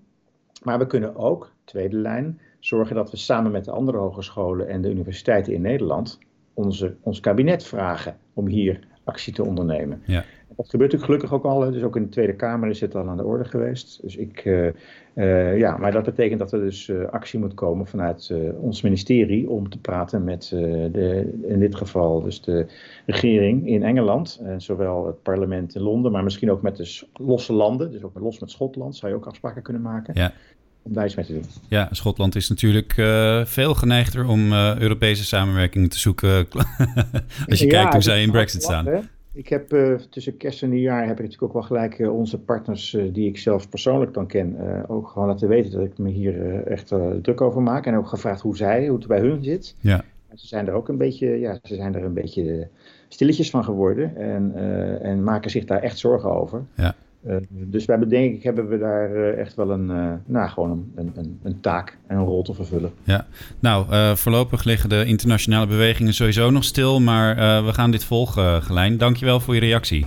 Maar 0.63 0.79
we 0.79 0.87
kunnen 0.87 1.17
ook, 1.17 1.53
tweede 1.65 1.97
lijn, 1.97 2.41
zorgen 2.59 2.95
dat 2.95 3.11
we 3.11 3.17
samen 3.17 3.51
met 3.51 3.65
de 3.65 3.71
andere 3.71 3.99
hogescholen 3.99 4.69
en 4.69 4.81
de 4.81 4.91
universiteiten 4.91 5.53
in 5.53 5.61
Nederland 5.61 6.19
onze, 6.55 6.97
ons 7.01 7.21
kabinet 7.21 7.65
vragen 7.65 8.17
om 8.35 8.47
hier 8.47 8.79
actie 9.05 9.33
te 9.33 9.45
ondernemen. 9.45 10.03
Ja. 10.05 10.25
Dat 10.59 10.71
gebeurt 10.71 10.93
natuurlijk 10.93 11.21
gelukkig 11.21 11.33
ook 11.33 11.53
al. 11.53 11.71
Dus 11.73 11.83
ook 11.83 11.97
in 11.97 12.03
de 12.03 12.09
Tweede 12.09 12.35
Kamer 12.35 12.69
is 12.69 12.81
het 12.81 12.95
al 12.95 13.09
aan 13.09 13.17
de 13.17 13.25
orde 13.25 13.45
geweest. 13.45 14.03
Dus 14.03 14.17
ik, 14.17 14.45
uh, 14.45 14.69
uh, 15.15 15.59
ja, 15.59 15.77
maar 15.77 15.93
dat 15.93 16.05
betekent 16.05 16.39
dat 16.39 16.53
er 16.53 16.61
dus 16.61 16.89
uh, 16.89 17.09
actie 17.09 17.39
moet 17.39 17.55
komen 17.55 17.87
vanuit 17.87 18.33
ons 18.61 18.83
ministerie 18.83 19.51
om 19.51 19.71
te 19.71 19.79
praten 19.79 20.25
met 20.25 20.49
de, 20.93 21.39
in 21.43 21.59
dit 21.59 21.75
geval 21.75 22.23
dus 22.23 22.41
de 22.41 22.67
regering 23.07 23.69
in 23.69 23.83
Engeland. 23.83 24.43
zowel 24.57 25.07
het 25.07 25.23
parlement 25.23 25.75
in 25.75 25.83
Londen, 25.83 26.13
maar 26.13 26.25
misschien 26.25 26.51
ook 26.51 26.63
met 26.63 26.77
de 26.77 27.03
losse 27.13 27.53
landen. 27.53 27.91
Dus 27.91 28.03
ook 28.03 28.15
met, 28.15 28.23
los 28.23 28.39
met 28.39 28.51
Schotland 28.51 28.97
zou 28.97 29.13
je 29.13 29.19
ook 29.19 29.27
afspraken 29.27 29.63
kunnen 29.63 29.83
maken. 29.83 30.15
Ja. 30.17 30.33
Om 30.83 30.93
daar 30.93 31.05
iets 31.05 31.15
mee 31.15 31.25
te 31.25 31.33
doen. 31.33 31.45
Ja, 31.69 31.89
Schotland 31.91 32.35
is 32.35 32.49
natuurlijk 32.49 32.93
veel 33.45 33.75
geneigder 33.75 34.27
om 34.27 34.53
Europese 34.53 35.25
samenwerking 35.25 35.91
te 35.91 35.99
zoeken. 35.99 36.49
als 37.49 37.59
je 37.59 37.67
kijkt 37.67 37.93
hoe 37.93 38.03
zij 38.03 38.23
in 38.23 38.31
Brexit 38.31 38.63
staan. 38.63 39.09
Ik 39.39 39.49
heb 39.49 39.73
uh, 39.73 39.95
tussen 39.95 40.37
kerst 40.37 40.63
en 40.63 40.71
nieuwjaar 40.71 41.07
heb 41.07 41.19
ik 41.19 41.25
natuurlijk 41.25 41.43
ook 41.43 41.53
wel 41.53 41.63
gelijk 41.63 41.99
uh, 41.99 42.15
onze 42.17 42.41
partners 42.41 42.93
uh, 42.93 43.13
die 43.13 43.29
ik 43.29 43.39
zelf 43.39 43.69
persoonlijk 43.69 44.15
dan 44.15 44.27
ken, 44.27 44.57
ook 44.89 45.09
gewoon 45.09 45.29
laten 45.29 45.49
weten 45.49 45.73
dat 45.73 45.85
ik 45.85 45.99
me 45.99 46.11
hier 46.11 46.67
echt 46.67 46.89
druk 47.23 47.41
over 47.41 47.63
maak. 47.63 47.87
En 47.87 47.97
ook 47.97 48.07
gevraagd 48.09 48.41
hoe 48.41 48.57
zij, 48.57 48.87
hoe 48.87 48.99
het 48.99 49.07
bij 49.07 49.21
hun 49.21 49.45
zit. 49.45 49.75
Ja. 49.81 50.05
En 50.29 50.39
ze 50.39 50.47
zijn 50.47 50.67
er 50.67 50.73
ook 50.73 50.89
een 50.89 50.97
beetje, 50.97 51.39
ja, 51.39 51.59
ze 51.63 51.75
zijn 51.75 51.95
er 51.95 52.05
een 52.05 52.15
beetje 52.15 52.69
stilletjes 53.09 53.51
van 53.51 53.65
geworden 53.65 54.17
en, 54.17 54.53
en 55.03 55.25
maken 55.25 55.51
zich 55.51 55.65
daar 55.65 55.83
echt 55.83 55.99
zorgen 55.99 56.31
over. 56.31 56.65
Ja. 56.75 56.95
Uh, 57.29 57.37
dus 57.51 57.85
wij 57.85 57.99
denk 57.99 58.35
ik 58.35 58.43
hebben 58.43 58.69
we 58.69 58.79
daar 58.79 59.17
uh, 59.17 59.39
echt 59.39 59.55
wel 59.55 59.71
een, 59.71 59.91
uh, 59.91 60.13
nou, 60.27 60.49
gewoon 60.49 60.91
een, 60.95 61.13
een, 61.15 61.39
een, 61.43 61.61
taak 61.61 61.99
en 62.07 62.17
een 62.17 62.25
rol 62.25 62.43
te 62.43 62.55
vervullen. 62.55 62.91
Ja, 63.03 63.27
nou, 63.59 63.87
voorlopig 64.17 64.65
liggen 64.65 64.89
de 64.89 65.05
internationale 65.05 65.67
bewegingen 65.67 66.15
sowieso 66.15 66.51
nog 66.51 66.65
stil, 66.65 67.01
maar 67.01 67.65
we 67.65 67.73
gaan 67.73 67.91
dit 67.91 68.05
volgen, 68.05 68.63
Gelijn. 68.63 68.99
Dankjewel 68.99 69.41
voor 69.41 69.55
je 69.55 69.61
reactie. 69.61 70.07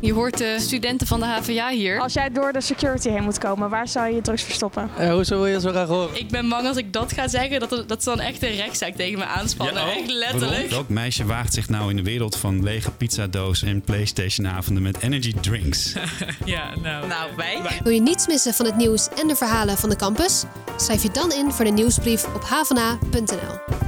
Je 0.00 0.12
hoort 0.12 0.38
de 0.38 0.56
studenten 0.58 1.06
van 1.06 1.20
de 1.20 1.26
HVA 1.26 1.70
hier. 1.70 2.00
Als 2.00 2.12
jij 2.12 2.30
door 2.30 2.52
de 2.52 2.60
security 2.60 3.08
heen 3.08 3.22
moet 3.22 3.38
komen, 3.38 3.70
waar 3.70 3.88
zou 3.88 4.08
je 4.08 4.14
je 4.14 4.20
drugs 4.20 4.42
verstoppen? 4.42 4.90
Uh, 5.00 5.12
hoezo 5.12 5.36
wil 5.36 5.46
je 5.46 5.60
zo 5.60 5.70
graag 5.70 5.88
horen? 5.88 6.18
Ik 6.18 6.28
ben 6.30 6.48
bang 6.48 6.66
als 6.66 6.76
ik 6.76 6.92
dat 6.92 7.12
ga 7.12 7.28
zeggen, 7.28 7.60
dat, 7.60 7.84
dat 7.86 8.02
ze 8.02 8.08
dan 8.08 8.20
echt 8.20 8.42
een 8.42 8.56
rechtszaak 8.56 8.94
tegen 8.94 9.18
me 9.18 9.24
aanspannen. 9.24 9.74
Ja, 9.74 9.88
oh, 9.88 9.96
echt 9.96 10.10
letterlijk. 10.10 10.70
Welk 10.70 10.88
meisje 10.88 11.24
waagt 11.24 11.54
zich 11.54 11.68
nou 11.68 11.90
in 11.90 11.96
de 11.96 12.02
wereld 12.02 12.36
van 12.36 12.62
lege 12.62 12.90
pizzadoos 12.90 13.62
en 13.62 13.80
Playstation-avonden 13.80 14.82
met 14.82 14.98
energy 15.00 15.34
drinks? 15.40 15.92
ja, 16.44 16.74
nou. 16.82 17.06
Nou, 17.06 17.30
wij. 17.36 17.60
Wil 17.82 17.92
je 17.92 18.00
niets 18.00 18.26
missen 18.26 18.54
van 18.54 18.66
het 18.66 18.76
nieuws 18.76 19.08
en 19.08 19.28
de 19.28 19.36
verhalen 19.36 19.76
van 19.76 19.88
de 19.88 19.96
campus? 19.96 20.44
Schrijf 20.76 21.02
je 21.02 21.10
dan 21.10 21.32
in 21.32 21.52
voor 21.52 21.64
de 21.64 21.70
nieuwsbrief 21.70 22.34
op 22.34 22.44
havana.nl. 22.44 23.83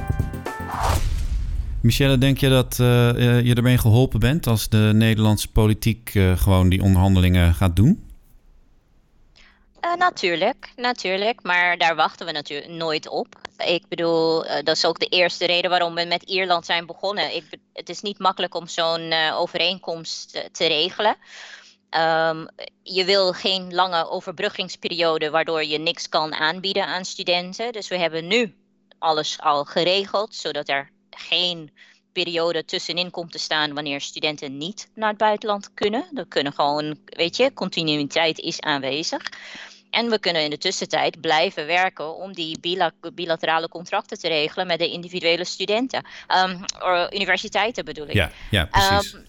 Michelle, 1.87 2.17
denk 2.17 2.37
je 2.37 2.49
dat 2.49 2.77
uh, 2.81 2.87
je 3.45 3.53
ermee 3.55 3.77
geholpen 3.77 4.19
bent 4.19 4.47
als 4.47 4.69
de 4.69 4.91
Nederlandse 4.93 5.51
politiek 5.51 6.13
uh, 6.13 6.37
gewoon 6.37 6.69
die 6.69 6.81
onderhandelingen 6.81 7.53
gaat 7.53 7.75
doen? 7.75 8.05
Natuurlijk, 9.97 10.71
natuurlijk. 10.75 11.43
Maar 11.43 11.77
daar 11.77 11.95
wachten 11.95 12.25
we 12.25 12.31
natuurlijk 12.31 12.71
nooit 12.71 13.07
op. 13.09 13.27
Ik 13.65 13.87
bedoel, 13.87 14.43
dat 14.63 14.75
is 14.75 14.85
ook 14.85 14.99
de 14.99 15.05
eerste 15.05 15.45
reden 15.45 15.69
waarom 15.69 15.95
we 15.95 16.05
met 16.05 16.23
Ierland 16.23 16.65
zijn 16.65 16.85
begonnen. 16.85 17.35
Ik, 17.35 17.43
het 17.73 17.89
is 17.89 18.01
niet 18.01 18.19
makkelijk 18.19 18.55
om 18.55 18.67
zo'n 18.67 19.13
overeenkomst 19.33 20.49
te 20.51 20.67
regelen. 20.67 21.15
Um, 21.89 22.47
je 22.83 23.05
wil 23.05 23.33
geen 23.33 23.73
lange 23.73 24.09
overbruggingsperiode 24.09 25.29
waardoor 25.29 25.63
je 25.63 25.77
niks 25.77 26.09
kan 26.09 26.33
aanbieden 26.33 26.85
aan 26.85 27.05
studenten. 27.05 27.71
Dus 27.71 27.87
we 27.87 27.97
hebben 27.97 28.27
nu 28.27 28.55
alles 28.99 29.39
al 29.39 29.63
geregeld, 29.63 30.35
zodat 30.35 30.69
er 30.69 30.95
geen 31.19 31.71
periode 32.11 32.65
tussenin 32.65 33.11
komt 33.11 33.31
te 33.31 33.39
staan 33.39 33.73
wanneer 33.73 34.01
studenten 34.01 34.57
niet 34.57 34.89
naar 34.95 35.09
het 35.09 35.17
buitenland 35.17 35.73
kunnen. 35.73 36.05
Er 36.13 36.27
kunnen 36.27 36.53
gewoon, 36.53 36.99
weet 37.05 37.37
je, 37.37 37.53
continuïteit 37.53 38.39
is 38.39 38.61
aanwezig. 38.61 39.21
En 39.89 40.09
we 40.09 40.19
kunnen 40.19 40.43
in 40.43 40.49
de 40.49 40.57
tussentijd 40.57 41.21
blijven 41.21 41.65
werken 41.65 42.15
om 42.15 42.33
die 42.33 42.59
bilaterale 43.13 43.69
contracten 43.69 44.19
te 44.19 44.27
regelen 44.27 44.67
met 44.67 44.79
de 44.79 44.89
individuele 44.89 45.45
studenten. 45.45 46.05
Um, 46.43 46.63
universiteiten 47.13 47.85
bedoel 47.85 48.07
ik. 48.07 48.13
Ja, 48.13 48.31
ja 48.51 48.65
precies. 48.65 49.13
Um, 49.13 49.25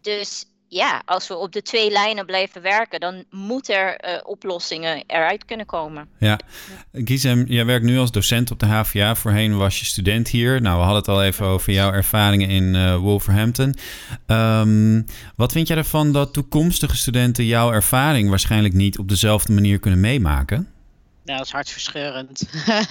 dus 0.00 0.44
ja, 0.68 1.02
als 1.04 1.28
we 1.28 1.36
op 1.36 1.52
de 1.52 1.62
twee 1.62 1.90
lijnen 1.90 2.26
blijven 2.26 2.62
werken, 2.62 3.00
dan 3.00 3.24
moeten 3.30 3.74
er 3.74 4.04
uh, 4.04 4.20
oplossingen 4.22 5.04
eruit 5.06 5.44
kunnen 5.44 5.66
komen. 5.66 6.08
Ja, 6.18 6.38
Gizem, 6.92 7.44
jij 7.46 7.64
werkt 7.64 7.84
nu 7.84 7.98
als 7.98 8.10
docent 8.10 8.50
op 8.50 8.58
de 8.58 8.66
HVA. 8.66 9.14
Voorheen 9.14 9.56
was 9.56 9.78
je 9.78 9.84
student 9.84 10.28
hier. 10.28 10.60
Nou, 10.62 10.76
we 10.76 10.82
hadden 10.82 11.00
het 11.00 11.08
al 11.08 11.22
even 11.22 11.46
over 11.46 11.72
jouw 11.72 11.92
ervaringen 11.92 12.48
in 12.48 12.74
uh, 12.74 12.96
Wolverhampton. 12.96 13.74
Um, 14.26 15.06
wat 15.36 15.52
vind 15.52 15.68
jij 15.68 15.76
ervan 15.76 16.12
dat 16.12 16.32
toekomstige 16.32 16.96
studenten 16.96 17.44
jouw 17.44 17.72
ervaring 17.72 18.28
waarschijnlijk 18.28 18.74
niet 18.74 18.98
op 18.98 19.08
dezelfde 19.08 19.52
manier 19.52 19.78
kunnen 19.78 20.00
meemaken? 20.00 20.68
Ja, 21.28 21.36
dat 21.36 21.46
is 21.46 21.52
hartverscheurend. 21.52 22.42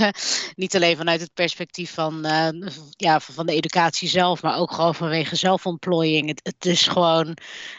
Niet 0.56 0.76
alleen 0.76 0.98
vanuit 0.98 1.22
het 1.22 1.34
perspectief 1.34 1.94
van, 1.94 2.26
uh, 2.26 2.48
ja, 2.90 3.20
van 3.20 3.46
de 3.46 3.54
educatie 3.54 4.10
zelf, 4.10 4.42
maar 4.42 4.58
ook 4.58 4.72
gewoon 4.72 4.96
vanwege 4.96 5.36
zelfontplooiing. 5.36 6.28
Het, 6.28 6.40
het 6.44 6.66
is 6.66 6.88
gewoon, 6.88 7.28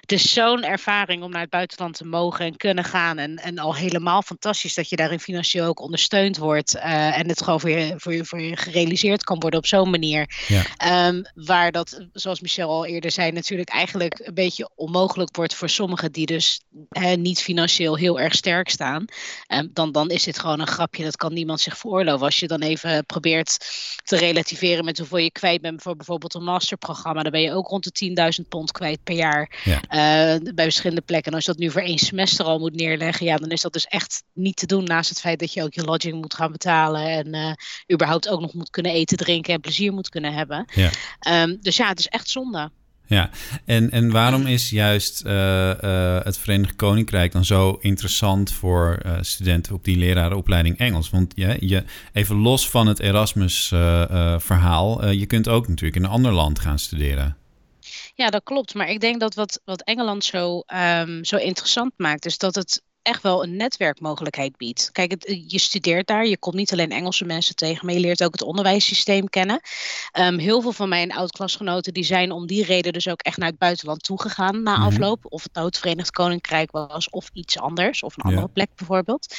het 0.00 0.12
is 0.12 0.32
zo'n 0.32 0.62
ervaring 0.62 1.22
om 1.22 1.30
naar 1.30 1.40
het 1.40 1.50
buitenland 1.50 1.94
te 1.94 2.04
mogen 2.04 2.44
en 2.44 2.56
kunnen 2.56 2.84
gaan. 2.84 3.18
En, 3.18 3.36
en 3.36 3.58
al 3.58 3.74
helemaal 3.74 4.22
fantastisch 4.22 4.74
dat 4.74 4.88
je 4.88 4.96
daarin 4.96 5.20
financieel 5.20 5.66
ook 5.66 5.80
ondersteund 5.80 6.36
wordt. 6.36 6.74
Uh, 6.76 7.18
en 7.18 7.28
het 7.28 7.42
gewoon 7.42 7.60
voor 7.60 7.70
je, 7.70 7.94
voor, 7.96 8.14
je, 8.14 8.24
voor 8.24 8.40
je 8.40 8.56
gerealiseerd 8.56 9.24
kan 9.24 9.40
worden 9.40 9.58
op 9.58 9.66
zo'n 9.66 9.90
manier. 9.90 10.30
Ja. 10.46 11.06
Um, 11.08 11.22
waar 11.34 11.72
dat, 11.72 12.06
zoals 12.12 12.40
Michel 12.40 12.70
al 12.70 12.86
eerder 12.86 13.10
zei, 13.10 13.32
natuurlijk 13.32 13.68
eigenlijk 13.68 14.20
een 14.22 14.34
beetje 14.34 14.70
onmogelijk 14.74 15.36
wordt 15.36 15.54
voor 15.54 15.68
sommigen 15.68 16.12
die 16.12 16.26
dus 16.26 16.60
uh, 16.90 17.14
niet 17.14 17.42
financieel 17.42 17.96
heel 17.96 18.20
erg 18.20 18.34
sterk 18.34 18.68
staan. 18.68 19.04
Um, 19.48 19.70
dan, 19.72 19.92
dan 19.92 20.10
is 20.10 20.22
dit 20.22 20.38
gewoon 20.38 20.47
gewoon 20.48 20.66
een 20.66 20.72
grapje. 20.72 21.04
Dat 21.04 21.16
kan 21.16 21.32
niemand 21.32 21.60
zich 21.60 21.78
veroorloven. 21.78 22.26
Als 22.26 22.38
je 22.38 22.46
dan 22.46 22.60
even 22.60 23.06
probeert 23.06 23.56
te 24.04 24.16
relativeren 24.16 24.84
met 24.84 24.98
hoeveel 24.98 25.18
je 25.18 25.30
kwijt 25.30 25.60
bent 25.60 25.82
voor 25.82 25.96
bijvoorbeeld 25.96 26.34
een 26.34 26.44
masterprogramma, 26.44 27.22
dan 27.22 27.32
ben 27.32 27.40
je 27.40 27.52
ook 27.52 27.68
rond 27.68 27.98
de 27.98 28.34
10.000 28.42 28.48
pond 28.48 28.72
kwijt 28.72 29.02
per 29.02 29.14
jaar 29.14 29.62
ja. 29.64 29.80
uh, 30.34 30.52
bij 30.54 30.64
verschillende 30.64 31.02
plekken. 31.02 31.30
En 31.30 31.36
als 31.36 31.46
je 31.46 31.52
dat 31.52 31.60
nu 31.60 31.70
voor 31.70 31.80
één 31.80 31.98
semester 31.98 32.44
al 32.44 32.58
moet 32.58 32.74
neerleggen, 32.74 33.26
ja, 33.26 33.36
dan 33.36 33.50
is 33.50 33.60
dat 33.60 33.72
dus 33.72 33.86
echt 33.86 34.22
niet 34.32 34.56
te 34.56 34.66
doen. 34.66 34.84
Naast 34.84 35.08
het 35.08 35.20
feit 35.20 35.38
dat 35.38 35.52
je 35.52 35.62
ook 35.62 35.74
je 35.74 35.84
lodging 35.84 36.20
moet 36.20 36.34
gaan 36.34 36.52
betalen 36.52 37.02
en 37.02 37.34
uh, 37.34 37.52
überhaupt 37.92 38.28
ook 38.28 38.40
nog 38.40 38.54
moet 38.54 38.70
kunnen 38.70 38.92
eten, 38.92 39.16
drinken 39.16 39.54
en 39.54 39.60
plezier 39.60 39.92
moet 39.92 40.08
kunnen 40.08 40.32
hebben. 40.32 40.64
Ja. 40.74 40.90
Um, 41.42 41.58
dus 41.60 41.76
ja, 41.76 41.88
het 41.88 41.98
is 41.98 42.06
echt 42.06 42.28
zonde. 42.28 42.70
Ja, 43.08 43.30
en, 43.64 43.90
en 43.90 44.10
waarom 44.10 44.46
is 44.46 44.70
juist 44.70 45.22
uh, 45.26 45.32
uh, 45.32 46.18
het 46.22 46.38
Verenigd 46.38 46.76
Koninkrijk 46.76 47.32
dan 47.32 47.44
zo 47.44 47.78
interessant 47.80 48.52
voor 48.52 49.02
uh, 49.06 49.18
studenten 49.20 49.74
op 49.74 49.84
die 49.84 49.96
lerarenopleiding 49.96 50.78
Engels? 50.78 51.10
Want 51.10 51.32
je, 51.36 51.56
je, 51.60 51.84
even 52.12 52.36
los 52.36 52.70
van 52.70 52.86
het 52.86 53.00
Erasmus-verhaal, 53.00 55.08
je 55.08 55.26
kunt 55.26 55.48
ook 55.48 55.68
natuurlijk 55.68 55.96
in 55.96 56.04
een 56.04 56.10
ander 56.10 56.32
land 56.32 56.58
gaan 56.58 56.78
studeren. 56.78 57.36
Ja, 58.14 58.30
dat 58.30 58.42
klopt. 58.44 58.74
Maar 58.74 58.88
ik 58.88 59.00
denk 59.00 59.20
dat 59.20 59.34
wat, 59.34 59.60
wat 59.64 59.82
Engeland 59.82 60.24
zo, 60.24 60.62
um, 60.74 61.24
zo 61.24 61.36
interessant 61.36 61.92
maakt, 61.96 62.26
is 62.26 62.38
dat 62.38 62.54
het 62.54 62.82
echt 63.08 63.22
wel 63.22 63.42
een 63.42 63.56
netwerkmogelijkheid 63.56 64.56
biedt. 64.56 64.88
Kijk, 64.92 65.10
het, 65.10 65.24
eh, 65.24 65.44
je 65.46 65.58
studeert 65.58 66.06
daar, 66.06 66.26
je 66.26 66.38
komt 66.38 66.54
niet 66.54 66.72
alleen 66.72 66.90
Engelse 66.90 67.24
mensen 67.24 67.56
tegen, 67.56 67.86
maar 67.86 67.94
je 67.94 68.00
leert 68.00 68.24
ook 68.24 68.32
het 68.32 68.42
onderwijssysteem 68.42 69.28
kennen. 69.28 69.60
Um, 70.18 70.38
heel 70.38 70.60
veel 70.60 70.72
van 70.72 70.88
mijn 70.88 71.12
oud-klasgenoten 71.12 71.92
die 71.94 72.04
zijn 72.04 72.30
om 72.30 72.46
die 72.46 72.64
reden 72.64 72.92
dus 72.92 73.08
ook 73.08 73.22
echt 73.22 73.36
naar 73.36 73.48
het 73.48 73.58
buitenland 73.58 74.02
toegegaan 74.02 74.62
na 74.62 74.76
mhm. 74.76 74.86
afloop. 74.86 75.24
Of 75.28 75.42
het 75.42 75.54
nou 75.54 75.66
het 75.66 75.78
Verenigd 75.78 76.10
Koninkrijk 76.10 76.70
was 76.70 77.10
of 77.10 77.30
iets 77.32 77.58
anders, 77.58 78.02
of 78.02 78.16
een 78.16 78.22
andere 78.24 78.48
plek 78.48 78.68
bijvoorbeeld. 78.74 79.34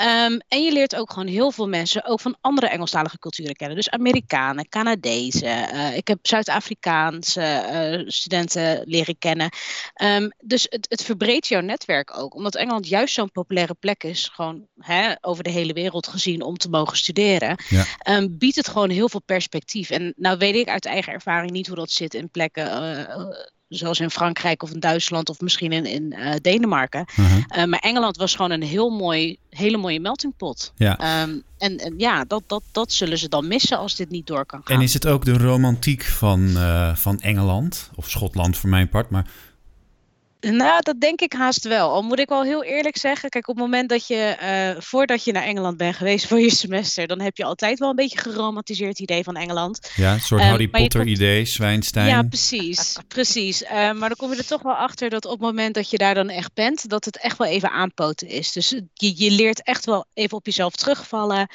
Um, 0.00 0.40
en 0.48 0.62
je 0.62 0.72
leert 0.72 0.96
ook 0.96 1.12
gewoon 1.12 1.28
heel 1.28 1.50
veel 1.50 1.68
mensen 1.68 2.04
ook 2.04 2.20
van 2.20 2.36
andere 2.40 2.68
Engelstalige 2.68 3.18
culturen 3.18 3.54
kennen. 3.54 3.76
Dus 3.76 3.90
Amerikanen, 3.90 4.68
Canadezen. 4.68 5.74
Uh, 5.74 5.96
ik 5.96 6.08
heb 6.08 6.18
Zuid-Afrikaanse 6.22 7.64
uh, 8.00 8.08
studenten 8.08 8.82
leren 8.84 9.18
kennen. 9.18 9.50
Um, 10.02 10.32
dus 10.40 10.66
het, 10.68 10.86
het 10.88 11.04
verbreedt 11.04 11.46
jouw 11.46 11.60
netwerk 11.60 12.16
ook, 12.18 12.34
omdat 12.34 12.56
Engeland 12.56 12.88
juist 12.88 13.09
zo'n 13.12 13.30
populaire 13.30 13.74
plek 13.74 14.04
is, 14.04 14.30
gewoon 14.32 14.66
hè, 14.78 15.12
over 15.20 15.44
de 15.44 15.50
hele 15.50 15.72
wereld 15.72 16.06
gezien 16.06 16.42
om 16.42 16.56
te 16.56 16.68
mogen 16.68 16.96
studeren, 16.96 17.56
ja. 17.68 17.84
um, 18.08 18.38
biedt 18.38 18.56
het 18.56 18.68
gewoon 18.68 18.90
heel 18.90 19.08
veel 19.08 19.22
perspectief. 19.26 19.90
En 19.90 20.12
nou 20.16 20.38
weet 20.38 20.54
ik 20.54 20.68
uit 20.68 20.86
eigen 20.86 21.12
ervaring 21.12 21.50
niet 21.50 21.66
hoe 21.66 21.76
dat 21.76 21.90
zit 21.90 22.14
in 22.14 22.30
plekken. 22.30 22.66
Uh, 22.66 23.26
zoals 23.68 24.00
in 24.00 24.10
Frankrijk 24.10 24.62
of 24.62 24.70
in 24.70 24.80
Duitsland 24.80 25.28
of 25.28 25.40
misschien 25.40 25.72
in, 25.72 25.86
in 25.86 26.14
uh, 26.18 26.32
Denemarken. 26.40 27.04
Uh 27.16 27.30
-huh. 27.30 27.58
uh, 27.58 27.64
maar 27.64 27.78
Engeland 27.78 28.16
was 28.16 28.34
gewoon 28.34 28.50
een 28.50 28.62
heel 28.62 28.90
mooi, 28.90 29.36
hele 29.50 29.76
mooie 29.76 30.00
meltingpot. 30.00 30.72
Ja. 30.76 31.22
Um, 31.22 31.42
en, 31.58 31.76
en, 31.78 31.94
ja, 31.96 32.24
dat, 32.24 32.42
dat, 32.46 32.62
dat 32.72 32.92
zullen 32.92 33.18
ze 33.18 33.28
dan 33.28 33.48
missen 33.48 33.78
als 33.78 33.96
dit 33.96 34.10
niet 34.10 34.26
door 34.26 34.46
kan 34.46 34.60
gaan. 34.64 34.76
En 34.76 34.82
is 34.82 34.94
het 34.94 35.06
ook 35.06 35.24
de 35.24 35.38
romantiek 35.38 36.04
van, 36.04 36.48
van 36.96 37.20
Engeland, 37.20 37.90
of 37.94 38.10
Schotland 38.10 38.56
voor 38.56 38.68
mijn 38.68 38.88
part, 38.88 39.10
maar 39.10 39.26
nou, 40.40 40.80
dat 40.82 41.00
denk 41.00 41.20
ik 41.20 41.32
haast 41.32 41.64
wel. 41.64 41.90
Al 41.90 42.02
moet 42.02 42.18
ik 42.18 42.28
wel 42.28 42.42
heel 42.42 42.64
eerlijk 42.64 42.96
zeggen. 42.96 43.28
Kijk, 43.28 43.48
op 43.48 43.54
het 43.54 43.64
moment 43.64 43.88
dat 43.88 44.06
je, 44.06 44.36
uh, 44.42 44.82
voordat 44.82 45.24
je 45.24 45.32
naar 45.32 45.42
Engeland 45.42 45.76
bent 45.76 45.96
geweest 45.96 46.26
voor 46.28 46.40
je 46.40 46.50
semester, 46.50 47.06
dan 47.06 47.20
heb 47.20 47.36
je 47.36 47.44
altijd 47.44 47.78
wel 47.78 47.88
een 47.88 47.96
beetje 47.96 48.18
geromantiseerd 48.18 48.98
idee 48.98 49.22
van 49.22 49.36
Engeland. 49.36 49.90
Ja, 49.96 50.12
een 50.12 50.20
soort 50.20 50.40
uh, 50.40 50.48
Harry 50.48 50.68
Potter 50.68 51.00
komt... 51.00 51.12
idee, 51.12 51.44
Zwijnstein. 51.44 52.06
Ja, 52.06 52.22
precies. 52.22 52.96
precies. 53.08 53.62
Uh, 53.62 53.70
maar 53.70 54.08
dan 54.08 54.16
kom 54.16 54.30
je 54.30 54.36
er 54.36 54.46
toch 54.46 54.62
wel 54.62 54.74
achter 54.74 55.10
dat 55.10 55.24
op 55.24 55.30
het 55.30 55.40
moment 55.40 55.74
dat 55.74 55.90
je 55.90 55.98
daar 55.98 56.14
dan 56.14 56.28
echt 56.28 56.54
bent, 56.54 56.88
dat 56.88 57.04
het 57.04 57.18
echt 57.18 57.38
wel 57.38 57.48
even 57.48 57.70
aanpoten 57.70 58.28
is. 58.28 58.52
Dus 58.52 58.68
je, 58.94 59.12
je 59.16 59.30
leert 59.30 59.62
echt 59.62 59.84
wel 59.84 60.04
even 60.14 60.36
op 60.36 60.46
jezelf 60.46 60.74
terugvallen. 60.74 61.48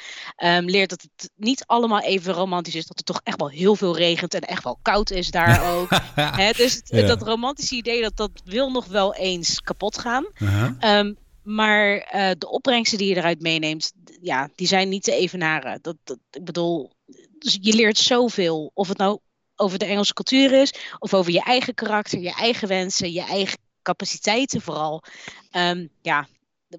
Um, 0.44 0.64
leert 0.64 0.90
dat 0.90 1.02
het 1.02 1.30
niet 1.36 1.64
allemaal 1.66 2.00
even 2.00 2.32
romantisch 2.32 2.74
is. 2.74 2.86
Dat 2.86 2.96
het 2.96 3.06
toch 3.06 3.20
echt 3.24 3.38
wel 3.38 3.50
heel 3.50 3.76
veel 3.76 3.96
regent 3.96 4.34
en 4.34 4.40
echt 4.40 4.64
wel 4.64 4.78
koud 4.82 5.10
is 5.10 5.30
daar 5.30 5.64
ook. 5.74 5.88
Hè, 6.14 6.52
dus 6.52 6.74
het, 6.74 6.88
ja. 6.90 7.06
dat 7.06 7.22
romantische 7.22 7.74
idee, 7.74 8.02
dat, 8.02 8.16
dat 8.16 8.30
wil 8.44 8.70
nog 8.76 8.86
wel 8.86 9.14
eens 9.14 9.60
kapot 9.60 9.98
gaan. 9.98 10.26
Uh 10.38 10.62
-huh. 10.80 10.98
um, 10.98 11.16
maar 11.42 11.94
uh, 12.14 12.30
de 12.38 12.50
opbrengsten 12.50 12.98
die 12.98 13.08
je 13.08 13.16
eruit 13.16 13.40
meeneemt, 13.40 13.92
ja, 14.20 14.48
die 14.54 14.66
zijn 14.66 14.88
niet 14.88 15.02
te 15.02 15.12
evenaren. 15.12 15.78
Dat, 15.82 15.96
dat, 16.04 16.18
ik 16.30 16.44
bedoel, 16.44 16.92
dus 17.38 17.58
je 17.60 17.74
leert 17.74 17.98
zoveel. 17.98 18.70
Of 18.74 18.88
het 18.88 18.98
nou 18.98 19.18
over 19.56 19.78
de 19.78 19.84
Engelse 19.84 20.12
cultuur 20.12 20.52
is, 20.52 20.74
of 20.98 21.14
over 21.14 21.32
je 21.32 21.42
eigen 21.42 21.74
karakter, 21.74 22.18
je 22.18 22.34
eigen 22.34 22.68
wensen, 22.68 23.12
je 23.12 23.24
eigen 23.24 23.58
capaciteiten 23.82 24.60
vooral. 24.60 25.02
Um, 25.56 25.88
ja, 26.02 26.26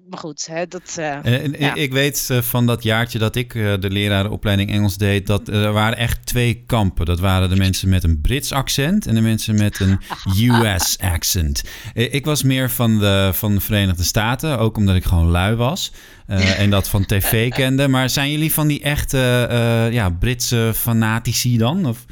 maar 0.08 0.18
goed, 0.18 0.46
hè, 0.46 0.66
dat. 0.66 0.96
Uh, 0.98 1.26
en, 1.26 1.54
ja. 1.58 1.74
Ik 1.74 1.92
weet 1.92 2.28
uh, 2.30 2.40
van 2.42 2.66
dat 2.66 2.82
jaartje 2.82 3.18
dat 3.18 3.36
ik 3.36 3.52
de 3.52 3.90
lerarenopleiding 3.90 4.70
Engels 4.70 4.96
deed, 4.96 5.26
dat 5.26 5.48
er 5.48 5.72
waren 5.72 5.98
echt 5.98 6.26
twee 6.26 6.62
kampen. 6.66 7.06
Dat 7.06 7.20
waren 7.20 7.48
de 7.48 7.56
mensen 7.56 7.88
met 7.88 8.04
een 8.04 8.20
Brits 8.20 8.52
accent 8.52 9.06
en 9.06 9.14
de 9.14 9.20
mensen 9.20 9.54
met 9.54 9.80
een 9.80 9.98
US 10.64 10.98
accent. 10.98 11.62
ik 11.94 12.24
was 12.24 12.42
meer 12.42 12.70
van 12.70 12.98
de, 12.98 13.30
van 13.32 13.54
de 13.54 13.60
Verenigde 13.60 14.04
Staten, 14.04 14.58
ook 14.58 14.76
omdat 14.76 14.96
ik 14.96 15.04
gewoon 15.04 15.30
lui 15.30 15.54
was. 15.54 15.92
en 16.26 16.70
dat 16.70 16.88
van 16.88 17.06
tv 17.06 17.50
kende. 17.50 17.88
Maar 17.88 18.10
zijn 18.10 18.30
jullie 18.30 18.52
van 18.52 18.66
die 18.66 18.82
echte 18.82 19.48
ja, 19.92 20.10
Britse 20.10 20.72
fanatici 20.74 21.56
dan? 21.56 21.86
Of? 21.86 22.04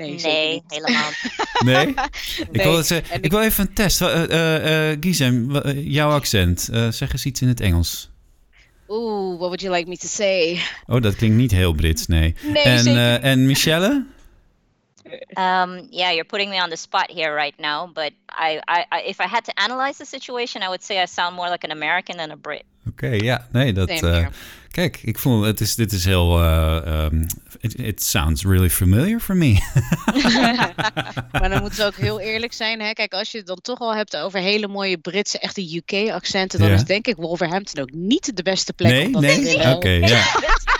Nee, 0.00 0.14
nee 0.14 0.62
helemaal 0.68 1.10
nee? 1.64 1.84
nee? 1.84 1.94
Ik, 2.52 2.62
wil 2.62 2.76
het, 2.76 2.90
ik, 2.90 3.06
ik, 3.20 3.30
wil 3.30 3.42
even 3.42 3.66
een 3.66 3.74
test. 3.74 4.00
Uh, 4.00 4.22
uh, 4.28 4.90
uh, 4.90 4.96
Gizem, 5.00 5.60
jouw 5.74 6.10
accent. 6.10 6.68
zeg 6.90 7.12
eens 7.12 7.24
iets 7.24 7.40
in 7.40 7.48
het 7.48 7.60
Engels. 7.60 8.10
Oeh, 8.88 9.38
what 9.38 9.48
would 9.48 9.60
you 9.60 9.74
like 9.74 9.88
me 9.88 9.96
to 9.96 10.08
say? 10.08 10.60
Oh, 10.86 11.00
dat 11.00 11.16
klinkt 11.16 11.36
niet 11.36 11.50
heel 11.50 11.72
Brits, 11.72 12.06
nee. 12.06 12.34
nee 12.42 12.62
en, 12.62 13.22
en 13.22 13.46
Michelle? 13.46 14.04
Um, 15.38 15.88
yeah, 15.90 16.10
you're 16.10 16.24
putting 16.24 16.50
me 16.50 16.62
on 16.62 16.70
the 16.70 16.76
spot 16.76 17.10
here 17.10 17.34
right 17.34 17.58
now, 17.58 17.86
but 17.86 18.12
I, 18.28 18.60
I, 18.68 18.84
I, 18.92 19.02
if 19.06 19.20
I 19.20 19.26
had 19.26 19.44
to 19.44 19.52
analyze 19.54 19.98
the 19.98 20.04
situation, 20.04 20.62
I 20.62 20.68
would 20.68 20.82
say 20.82 21.02
I 21.02 21.06
sound 21.06 21.36
more 21.36 21.48
like 21.48 21.64
an 21.64 21.70
American 21.70 22.16
than 22.16 22.30
a 22.30 22.36
Brit. 22.36 22.64
Oké, 22.88 23.06
okay, 23.06 23.18
ja, 23.18 23.46
nee, 23.52 23.72
dat. 23.72 23.88
Kijk, 24.70 25.00
ik 25.02 25.18
voel 25.18 25.42
het 25.42 25.60
is, 25.60 25.74
dit 25.74 25.92
is 25.92 26.04
heel. 26.04 26.42
Uh, 26.42 27.08
um, 27.12 27.26
it, 27.60 27.78
it, 27.78 28.02
sounds 28.02 28.44
really 28.44 28.70
familiar 28.70 29.20
for 29.20 29.36
me. 29.36 29.52
maar 31.32 31.48
dan 31.48 31.60
moeten 31.60 31.78
we 31.78 31.84
ook 31.84 31.96
heel 31.96 32.20
eerlijk 32.20 32.52
zijn. 32.52 32.80
Hè? 32.80 32.92
Kijk, 32.92 33.12
als 33.12 33.30
je 33.30 33.38
het 33.38 33.46
dan 33.46 33.60
toch 33.60 33.78
al 33.78 33.94
hebt 33.94 34.16
over 34.16 34.40
hele 34.40 34.68
mooie 34.68 34.98
Britse, 34.98 35.38
echte 35.38 35.76
UK-accenten, 35.76 36.58
dan 36.58 36.68
ja. 36.68 36.74
is 36.74 36.84
denk 36.84 37.06
ik 37.06 37.16
Wolverhampton 37.16 37.82
ook 37.82 37.92
niet 37.92 38.36
de 38.36 38.42
beste 38.42 38.72
plek 38.72 38.92
nee, 38.92 39.06
om 39.06 39.12
dat 39.12 39.22
nee? 39.22 39.36
te 39.36 39.42
willen. 39.42 39.66
Oké, 39.66 39.76
okay, 39.76 39.98
ja. 39.98 40.24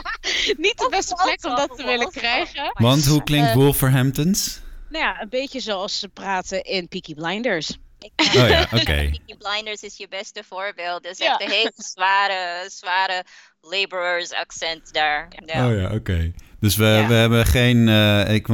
niet 0.66 0.78
de 0.78 0.86
beste 0.90 1.14
plek 1.14 1.44
om 1.44 1.56
dat 1.56 1.76
te 1.76 1.84
willen 1.84 2.10
krijgen. 2.10 2.70
Want 2.72 3.06
hoe 3.06 3.22
klinkt 3.22 3.48
uh, 3.48 3.54
Wolverhamptons? 3.54 4.60
Nou 4.88 5.04
ja, 5.04 5.22
een 5.22 5.28
beetje 5.28 5.60
zoals 5.60 5.98
ze 5.98 6.08
praten 6.08 6.62
in 6.62 6.88
Peaky 6.88 7.14
Blinders. 7.14 7.76
Oh 8.16 8.48
ja, 8.48 8.62
oké. 8.62 8.76
Okay. 8.76 9.08
Peaky 9.10 9.36
Blinders 9.38 9.82
is 9.82 9.96
je 9.96 10.08
beste 10.08 10.44
voorbeeld. 10.48 11.02
Dus 11.02 11.18
echt 11.18 11.40
een 11.40 11.50
hele 11.50 11.72
zware, 11.76 12.70
zware 12.70 13.24
laborers 13.60 14.32
accent 14.32 14.92
daar. 14.92 15.28
Ja. 15.46 15.68
Oh 15.68 15.74
ja, 15.74 15.84
oké. 15.84 15.94
Okay. 15.94 16.34
Dus 16.60 16.76
we, 16.76 17.04
we 17.08 17.14
hebben 17.14 17.46
geen. 17.46 17.86
Uh, 17.86 18.34
ik, 18.34 18.46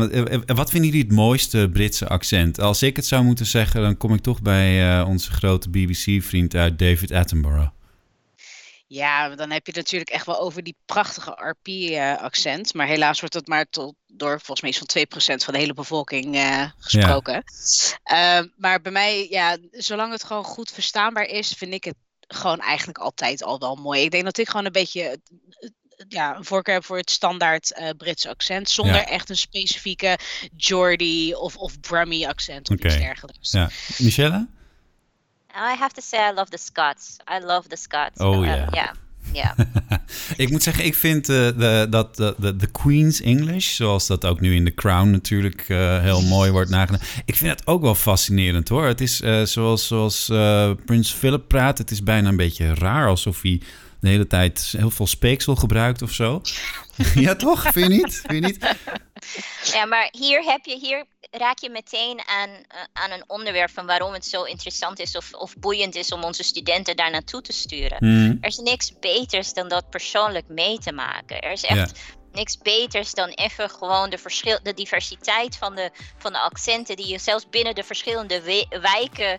wat 0.46 0.70
vinden 0.70 0.90
jullie 0.90 1.04
het 1.04 1.12
mooiste 1.12 1.70
Britse 1.72 2.08
accent? 2.08 2.60
Als 2.60 2.82
ik 2.82 2.96
het 2.96 3.06
zou 3.06 3.24
moeten 3.24 3.46
zeggen, 3.46 3.82
dan 3.82 3.96
kom 3.96 4.14
ik 4.14 4.20
toch 4.20 4.42
bij 4.42 4.98
uh, 4.98 5.08
onze 5.08 5.32
grote 5.32 5.70
BBC-vriend 5.70 6.54
uit 6.54 6.78
David 6.78 7.12
Attenborough. 7.12 7.70
Ja, 8.88 9.28
dan 9.28 9.50
heb 9.50 9.66
je 9.66 9.72
het 9.72 9.80
natuurlijk 9.80 10.10
echt 10.10 10.26
wel 10.26 10.40
over 10.40 10.62
die 10.62 10.76
prachtige 10.84 11.30
RP-accent. 11.30 12.74
maar 12.74 12.86
helaas 12.86 13.20
wordt 13.20 13.34
dat 13.34 13.46
maar 13.46 13.68
tot, 13.70 13.94
door 14.06 14.40
volgens 14.40 14.60
mij 14.60 14.72
van 14.72 15.34
2% 15.34 15.44
van 15.44 15.54
de 15.54 15.60
hele 15.60 15.74
bevolking 15.74 16.34
uh, 16.34 16.70
gesproken. 16.78 17.44
Ja. 18.04 18.40
Uh, 18.40 18.48
maar 18.56 18.80
bij 18.80 18.92
mij, 18.92 19.26
ja, 19.30 19.56
zolang 19.70 20.12
het 20.12 20.24
gewoon 20.24 20.44
goed 20.44 20.70
verstaanbaar 20.70 21.24
is, 21.24 21.52
vind 21.52 21.72
ik 21.72 21.84
het 21.84 21.96
gewoon 22.28 22.60
eigenlijk 22.60 22.98
altijd 22.98 23.42
al 23.42 23.58
wel 23.58 23.74
mooi. 23.74 24.02
Ik 24.02 24.10
denk 24.10 24.24
dat 24.24 24.38
ik 24.38 24.48
gewoon 24.48 24.66
een 24.66 24.72
beetje 24.72 25.20
ja, 26.08 26.36
een 26.36 26.44
voorkeur 26.44 26.74
heb 26.74 26.84
voor 26.84 26.96
het 26.96 27.10
standaard 27.10 27.78
uh, 27.78 27.88
Britse 27.96 28.28
accent. 28.28 28.70
Zonder 28.70 28.94
ja. 28.94 29.06
echt 29.06 29.30
een 29.30 29.36
specifieke 29.36 30.18
Geordie 30.56 31.38
of, 31.38 31.56
of 31.56 31.80
Brummy 31.80 32.24
accent 32.24 32.70
of 32.70 32.76
okay. 32.76 32.90
iets 32.90 33.00
dergelijks. 33.00 33.50
Ja. 33.50 33.70
Michelle? 33.98 34.46
I 35.56 35.74
have 35.78 35.94
to 35.94 36.02
say 36.02 36.30
I 36.30 36.32
love 36.34 36.50
the 36.50 36.58
Scots. 36.58 37.16
I 37.28 37.44
love 37.44 37.68
the 37.68 37.76
Scots. 37.76 38.20
Oh 38.20 38.44
ja. 38.44 38.56
Uh, 38.56 38.68
yeah. 38.70 38.90
Ja. 39.32 39.54
ik 40.36 40.50
moet 40.50 40.62
zeggen, 40.62 40.84
ik 40.84 40.94
vind 40.94 41.28
uh, 41.28 41.36
de, 41.36 41.86
dat 41.90 42.16
de, 42.16 42.56
de, 42.56 42.66
Queen's 42.66 43.20
English, 43.20 43.74
zoals 43.74 44.06
dat 44.06 44.24
ook 44.24 44.40
nu 44.40 44.54
in 44.54 44.64
The 44.64 44.74
Crown 44.74 45.10
natuurlijk 45.10 45.68
uh, 45.68 46.00
heel 46.00 46.22
mooi 46.22 46.50
wordt 46.50 46.70
nagedaan. 46.70 47.00
Ik 47.24 47.36
vind 47.36 47.50
het 47.50 47.66
ook 47.66 47.82
wel 47.82 47.94
fascinerend 47.94 48.68
hoor. 48.68 48.86
Het 48.86 49.00
is 49.00 49.20
uh, 49.20 49.42
zoals, 49.42 49.86
zoals 49.86 50.26
Prins 50.84 51.12
Philip 51.12 51.48
praat, 51.48 51.78
het 51.78 51.90
is 51.90 52.02
bijna 52.02 52.28
een 52.28 52.36
beetje 52.36 52.74
raar, 52.74 53.08
alsof 53.08 53.42
hij 53.42 53.60
de 54.00 54.08
hele 54.08 54.26
tijd 54.26 54.74
heel 54.76 54.90
veel 54.90 55.06
speeksel 55.06 55.56
gebruikt 55.56 56.02
of 56.02 56.12
zo. 56.12 56.42
ja, 57.26 57.34
toch? 57.34 57.62
Vind 57.62 57.74
je 57.74 57.88
niet? 57.88 58.22
Vind 58.26 58.32
je 58.32 58.40
niet? 58.40 58.76
Ja, 59.72 59.84
maar 59.84 60.08
hier 60.10 60.42
heb 60.42 60.64
je, 60.64 60.78
hier 60.78 61.04
raak 61.30 61.58
je 61.58 61.70
meteen 61.70 62.20
aan, 62.26 62.48
uh, 62.48 62.56
aan 62.92 63.10
een 63.10 63.24
onderwerp 63.26 63.70
van 63.70 63.86
waarom 63.86 64.12
het 64.12 64.26
zo 64.26 64.42
interessant 64.42 64.98
is 64.98 65.16
of, 65.16 65.32
of 65.32 65.56
boeiend 65.56 65.94
is 65.94 66.12
om 66.12 66.24
onze 66.24 66.42
studenten 66.42 66.96
daar 66.96 67.10
naartoe 67.10 67.42
te 67.42 67.52
sturen. 67.52 67.96
Mm. 68.00 68.38
Er 68.40 68.48
is 68.48 68.58
niks 68.58 68.98
beters 68.98 69.52
dan 69.52 69.68
dat 69.68 69.90
persoonlijk 69.90 70.48
mee 70.48 70.78
te 70.78 70.92
maken. 70.92 71.40
Er 71.40 71.52
is 71.52 71.64
echt 71.64 71.96
ja. 71.96 72.14
niks 72.32 72.58
beters 72.58 73.14
dan 73.14 73.28
even 73.28 73.70
gewoon 73.70 74.10
de, 74.10 74.18
verschil, 74.18 74.58
de 74.62 74.74
diversiteit 74.74 75.56
van 75.56 75.74
de, 75.74 75.90
van 76.18 76.32
de 76.32 76.38
accenten 76.38 76.96
die 76.96 77.08
je 77.08 77.18
zelfs 77.18 77.48
binnen 77.48 77.74
de 77.74 77.84
verschillende 77.84 78.66
wijken 78.80 79.38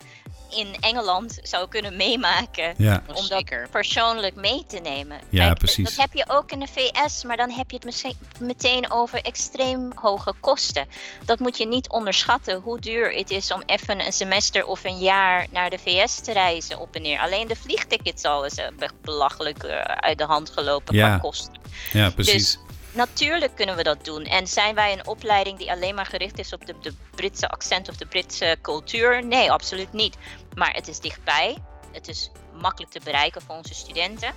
in 0.50 0.76
Engeland 0.80 1.40
zou 1.42 1.68
kunnen 1.68 1.96
meemaken. 1.98 2.74
Ja. 2.78 3.04
Om 3.14 3.28
dat 3.28 3.44
persoonlijk 3.72 4.36
mee 4.36 4.64
te 4.68 4.80
nemen. 4.80 5.20
Ja, 5.30 5.46
Kijk, 5.46 5.58
precies. 5.58 5.84
Dat 5.84 5.96
heb 5.98 6.14
je 6.14 6.26
ook 6.28 6.52
in 6.52 6.60
de 6.60 6.68
VS, 6.68 7.24
maar 7.24 7.38
dan 7.38 7.50
heb 7.50 7.72
je 7.72 7.80
het 7.80 8.16
meteen 8.40 8.92
over 8.92 9.22
extreem 9.22 9.92
hoge 9.96 10.34
kosten. 10.40 10.88
Dat 11.26 11.40
moet 11.40 11.58
je 11.58 11.68
niet 11.68 11.90
onderschatten 11.90 12.62
hoe 12.62 12.80
duur 12.80 13.14
het 13.14 13.30
is 13.30 13.52
om 13.52 13.64
even 13.66 14.06
een 14.06 14.14
semester 14.14 14.66
of 14.66 14.84
een 14.84 14.98
jaar 14.98 15.48
naar 15.52 15.70
de 15.70 15.78
VS 15.78 16.20
te 16.20 16.34
reizen 16.34 16.80
op 16.80 16.96
en 16.96 17.02
neer. 17.02 17.20
Alleen 17.20 17.48
de 17.48 17.56
vliegtickets 17.56 18.24
al 18.24 18.46
is 18.46 18.56
belachelijk 19.02 19.64
uh, 19.64 19.82
uit 19.82 20.18
de 20.18 20.24
hand 20.24 20.50
gelopen 20.50 20.96
ja. 20.96 21.08
qua 21.08 21.18
kosten. 21.18 21.54
Ja, 21.92 22.10
precies. 22.10 22.34
Dus, 22.34 22.67
Natuurlijk 22.98 23.56
kunnen 23.56 23.76
we 23.76 23.84
dat 23.84 24.06
doen. 24.06 24.24
En 24.24 24.48
zijn 24.48 24.76
wij 24.76 24.94
een 24.94 25.08
opleiding 25.08 25.58
die 25.58 25.72
alleen 25.72 25.96
maar 25.96 26.06
gericht 26.06 26.40
is 26.40 26.54
op 26.54 26.66
de, 26.66 26.94
Britse 27.16 27.50
accent 27.50 27.90
of 27.90 27.96
de 27.96 28.06
Britse 28.06 28.58
cultuur? 28.62 29.26
Nee, 29.26 29.52
absoluut 29.52 29.94
niet. 29.94 30.18
Maar 30.56 30.74
het 30.74 30.88
is 30.88 31.00
dichtbij. 31.00 31.58
Het 31.92 32.08
is 32.08 32.32
makkelijk 32.54 32.92
te 32.92 33.00
bereiken 33.04 33.42
voor 33.42 33.56
onze 33.56 33.74
studenten. 33.74 34.34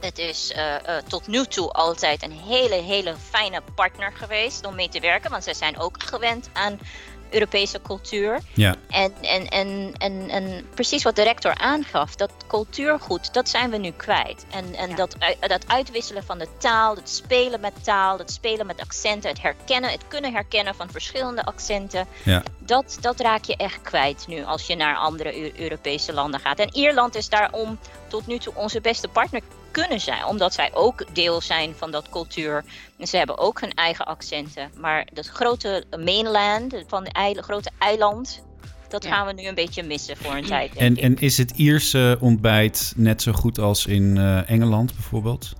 Het 0.00 0.18
is 0.18 0.52
uh, 0.56 0.74
uh, 0.74 0.96
tot 0.96 1.26
nu 1.26 1.44
toe 1.44 1.70
altijd 1.70 2.22
een 2.22 2.32
hele, 2.32 2.74
hele 2.74 3.16
fijne 3.16 3.62
partner 3.74 4.12
geweest 4.12 4.66
om 4.66 4.74
mee 4.74 4.88
te 4.88 5.00
werken. 5.00 5.30
Want 5.30 5.44
zij 5.44 5.54
zijn 5.54 5.78
ook 5.78 6.02
gewend 6.02 6.50
aan 6.52 6.78
Europese 7.30 7.80
cultuur. 7.82 8.40
Ja. 8.54 8.74
En, 8.88 9.12
en, 9.20 9.48
en, 9.48 9.92
en, 9.98 10.28
en 10.30 10.66
precies 10.74 11.02
wat 11.02 11.16
de 11.16 11.22
rector 11.22 11.54
aangaf, 11.54 12.14
dat 12.16 12.30
cultuurgoed, 12.46 13.34
dat 13.34 13.48
zijn 13.48 13.70
we 13.70 13.76
nu 13.76 13.90
kwijt. 13.90 14.46
En, 14.50 14.74
en 14.74 14.88
Ja. 14.88 14.94
dat, 14.96 15.16
dat 15.40 15.64
uitwisselen 15.68 16.24
van 16.24 16.38
de 16.38 16.48
taal, 16.58 16.94
het 16.96 17.08
spelen 17.10 17.60
met 17.60 17.84
taal, 17.84 18.18
het 18.18 18.30
spelen 18.32 18.66
met 18.66 18.80
accenten, 18.80 19.30
het 19.30 19.42
herkennen, 19.42 19.90
het 19.90 20.08
kunnen 20.08 20.32
herkennen 20.32 20.74
van 20.74 20.90
verschillende 20.90 21.44
accenten, 21.44 22.06
Ja. 22.24 22.42
dat, 22.58 22.98
dat 23.00 23.20
raak 23.20 23.44
je 23.44 23.56
echt 23.56 23.82
kwijt 23.82 24.26
nu 24.26 24.44
als 24.44 24.66
je 24.66 24.76
naar 24.76 24.96
andere 24.96 25.36
Eu- 25.36 25.52
Europese 25.56 26.12
landen 26.12 26.40
gaat. 26.40 26.58
En 26.58 26.74
Ierland 26.76 27.14
is 27.14 27.28
daarom 27.28 27.78
tot 28.08 28.26
nu 28.26 28.38
toe 28.38 28.52
onze 28.54 28.80
beste 28.80 29.08
partner 29.08 29.40
kunnen 29.70 30.00
zijn, 30.00 30.24
omdat 30.24 30.54
zij 30.54 30.70
ook 30.74 31.04
deel 31.14 31.40
zijn 31.40 31.74
van 31.76 31.90
dat 31.90 32.08
cultuur. 32.08 32.64
En 32.98 33.06
ze 33.06 33.16
hebben 33.16 33.38
ook 33.38 33.60
hun 33.60 33.74
eigen 33.74 34.06
accenten. 34.06 34.70
Maar 34.76 35.06
dat 35.12 35.26
grote 35.26 35.84
mainland, 35.98 36.74
van 36.86 37.04
de 37.04 37.42
grote 37.42 37.70
eiland, 37.78 38.42
dat 38.88 39.04
Ja. 39.04 39.10
gaan 39.10 39.26
we 39.26 39.32
nu 39.32 39.48
een 39.48 39.54
beetje 39.54 39.82
missen 39.82 40.16
voor 40.16 40.34
een 40.34 40.44
tijd. 40.44 40.74
En, 40.76 40.96
ik. 40.96 41.02
en 41.02 41.18
is 41.18 41.38
het 41.38 41.50
Ierse 41.50 42.16
ontbijt 42.20 42.92
net 42.96 43.22
zo 43.22 43.32
goed 43.32 43.58
als 43.58 43.86
in 43.86 44.18
eh, 44.18 44.50
Engeland 44.50 44.94
bijvoorbeeld? 44.94 45.52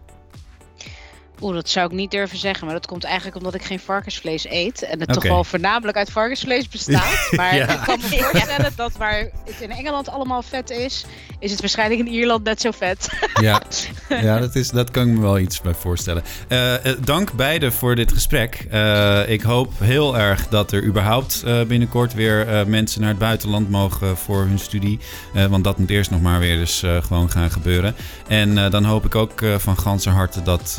Oeh, 1.41 1.55
dat 1.55 1.69
zou 1.69 1.87
ik 1.87 1.93
niet 1.93 2.11
durven 2.11 2.39
zeggen. 2.39 2.65
Maar 2.67 2.75
dat 2.75 2.87
komt 2.87 3.05
eigenlijk 3.05 3.37
omdat 3.37 3.55
ik 3.55 3.63
geen 3.63 3.81
varkensvlees 3.81 4.47
eet. 4.51 4.83
En 4.83 5.01
het 5.01 5.13
toch 5.13 5.23
wel 5.23 5.45
voornamelijk 5.45 5.97
uit 5.97 6.11
varkensvlees 6.11 6.69
bestaat. 6.69 7.29
Maar 7.37 7.55
Ja. 7.57 7.69
ik 7.69 7.81
kan 7.85 7.99
me 7.99 8.17
voorstellen 8.19 8.73
dat 8.77 8.93
waar 8.97 9.19
het 9.45 9.61
in 9.61 9.71
Engeland 9.71 10.09
allemaal 10.11 10.43
vet 10.43 10.71
is, 10.71 11.05
is 11.39 11.51
het 11.51 11.61
waarschijnlijk 11.61 12.01
in 12.01 12.07
Ierland 12.09 12.45
net 12.45 12.61
zo 12.61 12.71
vet. 12.71 13.09
Ja, 13.41 13.63
ja 14.09 14.39
dat, 14.39 14.55
is, 14.55 14.71
dat 14.71 14.91
kan 14.91 15.07
ik 15.09 15.15
me 15.15 15.21
wel 15.21 15.39
iets 15.39 15.61
bij 15.61 15.75
voorstellen. 15.75 16.23
Eh, 16.49 16.75
eh, 16.87 16.97
dank 17.05 17.33
beiden 17.33 17.73
voor 17.73 17.95
dit 17.95 18.13
gesprek. 18.13 18.67
Eh, 18.71 19.29
ik 19.29 19.43
hoop 19.43 19.73
heel 19.79 20.19
erg 20.19 20.49
dat 20.49 20.73
er 20.73 20.85
überhaupt 20.85 21.43
eh, 21.47 21.63
binnenkort 21.63 22.15
weer 22.15 22.49
eh, 22.49 22.65
mensen 22.65 23.01
naar 23.01 23.11
het 23.11 23.19
buitenland 23.19 23.71
mogen 23.71 24.17
voor 24.17 24.41
hun 24.41 24.59
studie. 24.59 24.99
Eh, 25.35 25.45
want 25.47 25.65
dat 25.65 25.79
moet 25.79 25.91
eerst 25.91 26.11
nog 26.11 26.21
maar 26.21 26.39
weer 26.39 26.59
eens 26.59 26.83
eh, 26.83 27.03
gewoon 27.03 27.31
gaan 27.31 27.51
gebeuren. 27.51 27.95
En 28.29 28.59
eh, 28.59 28.71
dan 28.71 28.85
hoop 28.85 29.05
ik 29.05 29.15
ook 29.15 29.41
eh, 29.43 29.55
van 29.59 29.79
ganse 29.79 30.11
harte 30.11 30.43
dat 30.43 30.77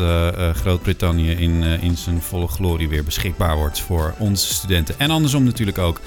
Groot-Brittannië 0.53 1.31
in, 1.31 1.63
eh, 1.63 1.83
in 1.83 1.97
zijn 1.97 2.21
volle 2.21 2.47
glorie 2.47 2.89
weer 2.89 3.03
beschikbaar 3.03 3.57
wordt 3.57 3.79
voor 3.79 4.13
onze 4.17 4.53
studenten. 4.53 4.95
En 4.97 5.09
andersom 5.09 5.43
natuurlijk 5.43 5.77
ook. 5.77 6.01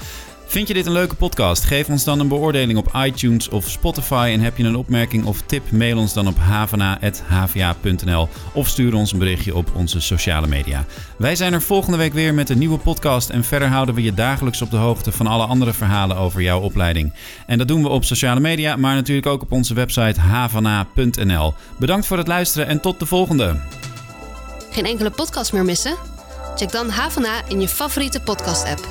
Vind 0.53 0.67
je 0.67 0.73
dit 0.73 0.85
een 0.85 0.91
leuke 0.91 1.15
podcast? 1.15 1.63
Geef 1.63 1.89
ons 1.89 2.03
dan 2.03 2.19
een 2.19 2.27
beoordeling 2.27 2.77
op 2.77 2.91
iTunes 2.95 3.49
of 3.49 3.69
Spotify. 3.69 4.29
En 4.33 4.39
heb 4.39 4.57
je 4.57 4.63
een 4.63 4.75
opmerking 4.75 5.25
of 5.25 5.41
tip? 5.41 5.71
Mail 5.71 5.97
ons 5.97 6.13
dan 6.13 6.27
op 6.27 6.37
havana.hva.nl 6.37 8.29
of 8.53 8.67
stuur 8.67 8.93
ons 8.93 9.11
een 9.11 9.19
berichtje 9.19 9.55
op 9.55 9.71
onze 9.75 9.99
sociale 9.99 10.47
media. 10.47 10.85
Wij 11.17 11.35
zijn 11.35 11.53
er 11.53 11.61
volgende 11.61 11.97
week 11.97 12.13
weer 12.13 12.33
met 12.33 12.49
een 12.49 12.57
nieuwe 12.57 12.77
podcast. 12.77 13.29
En 13.29 13.43
verder 13.43 13.67
houden 13.67 13.95
we 13.95 14.03
je 14.03 14.13
dagelijks 14.13 14.61
op 14.61 14.71
de 14.71 14.77
hoogte 14.77 15.11
van 15.11 15.27
alle 15.27 15.45
andere 15.45 15.73
verhalen 15.73 16.17
over 16.17 16.41
jouw 16.41 16.59
opleiding. 16.59 17.13
En 17.47 17.57
dat 17.57 17.67
doen 17.67 17.81
we 17.81 17.89
op 17.89 18.03
sociale 18.03 18.39
media, 18.39 18.75
maar 18.75 18.95
natuurlijk 18.95 19.27
ook 19.27 19.41
op 19.41 19.51
onze 19.51 19.73
website 19.73 20.19
havana.nl. 20.19 21.53
Bedankt 21.79 22.05
voor 22.05 22.17
het 22.17 22.27
luisteren 22.27 22.67
en 22.67 22.79
tot 22.79 22.99
de 22.99 23.05
volgende. 23.05 23.55
Geen 24.73 24.85
enkele 24.85 25.09
podcast 25.09 25.53
meer 25.53 25.65
missen? 25.65 25.97
Check 26.55 26.71
dan 26.71 26.89
HvNA 26.89 27.41
in 27.47 27.61
je 27.61 27.67
favoriete 27.67 28.19
podcast-app. 28.19 28.87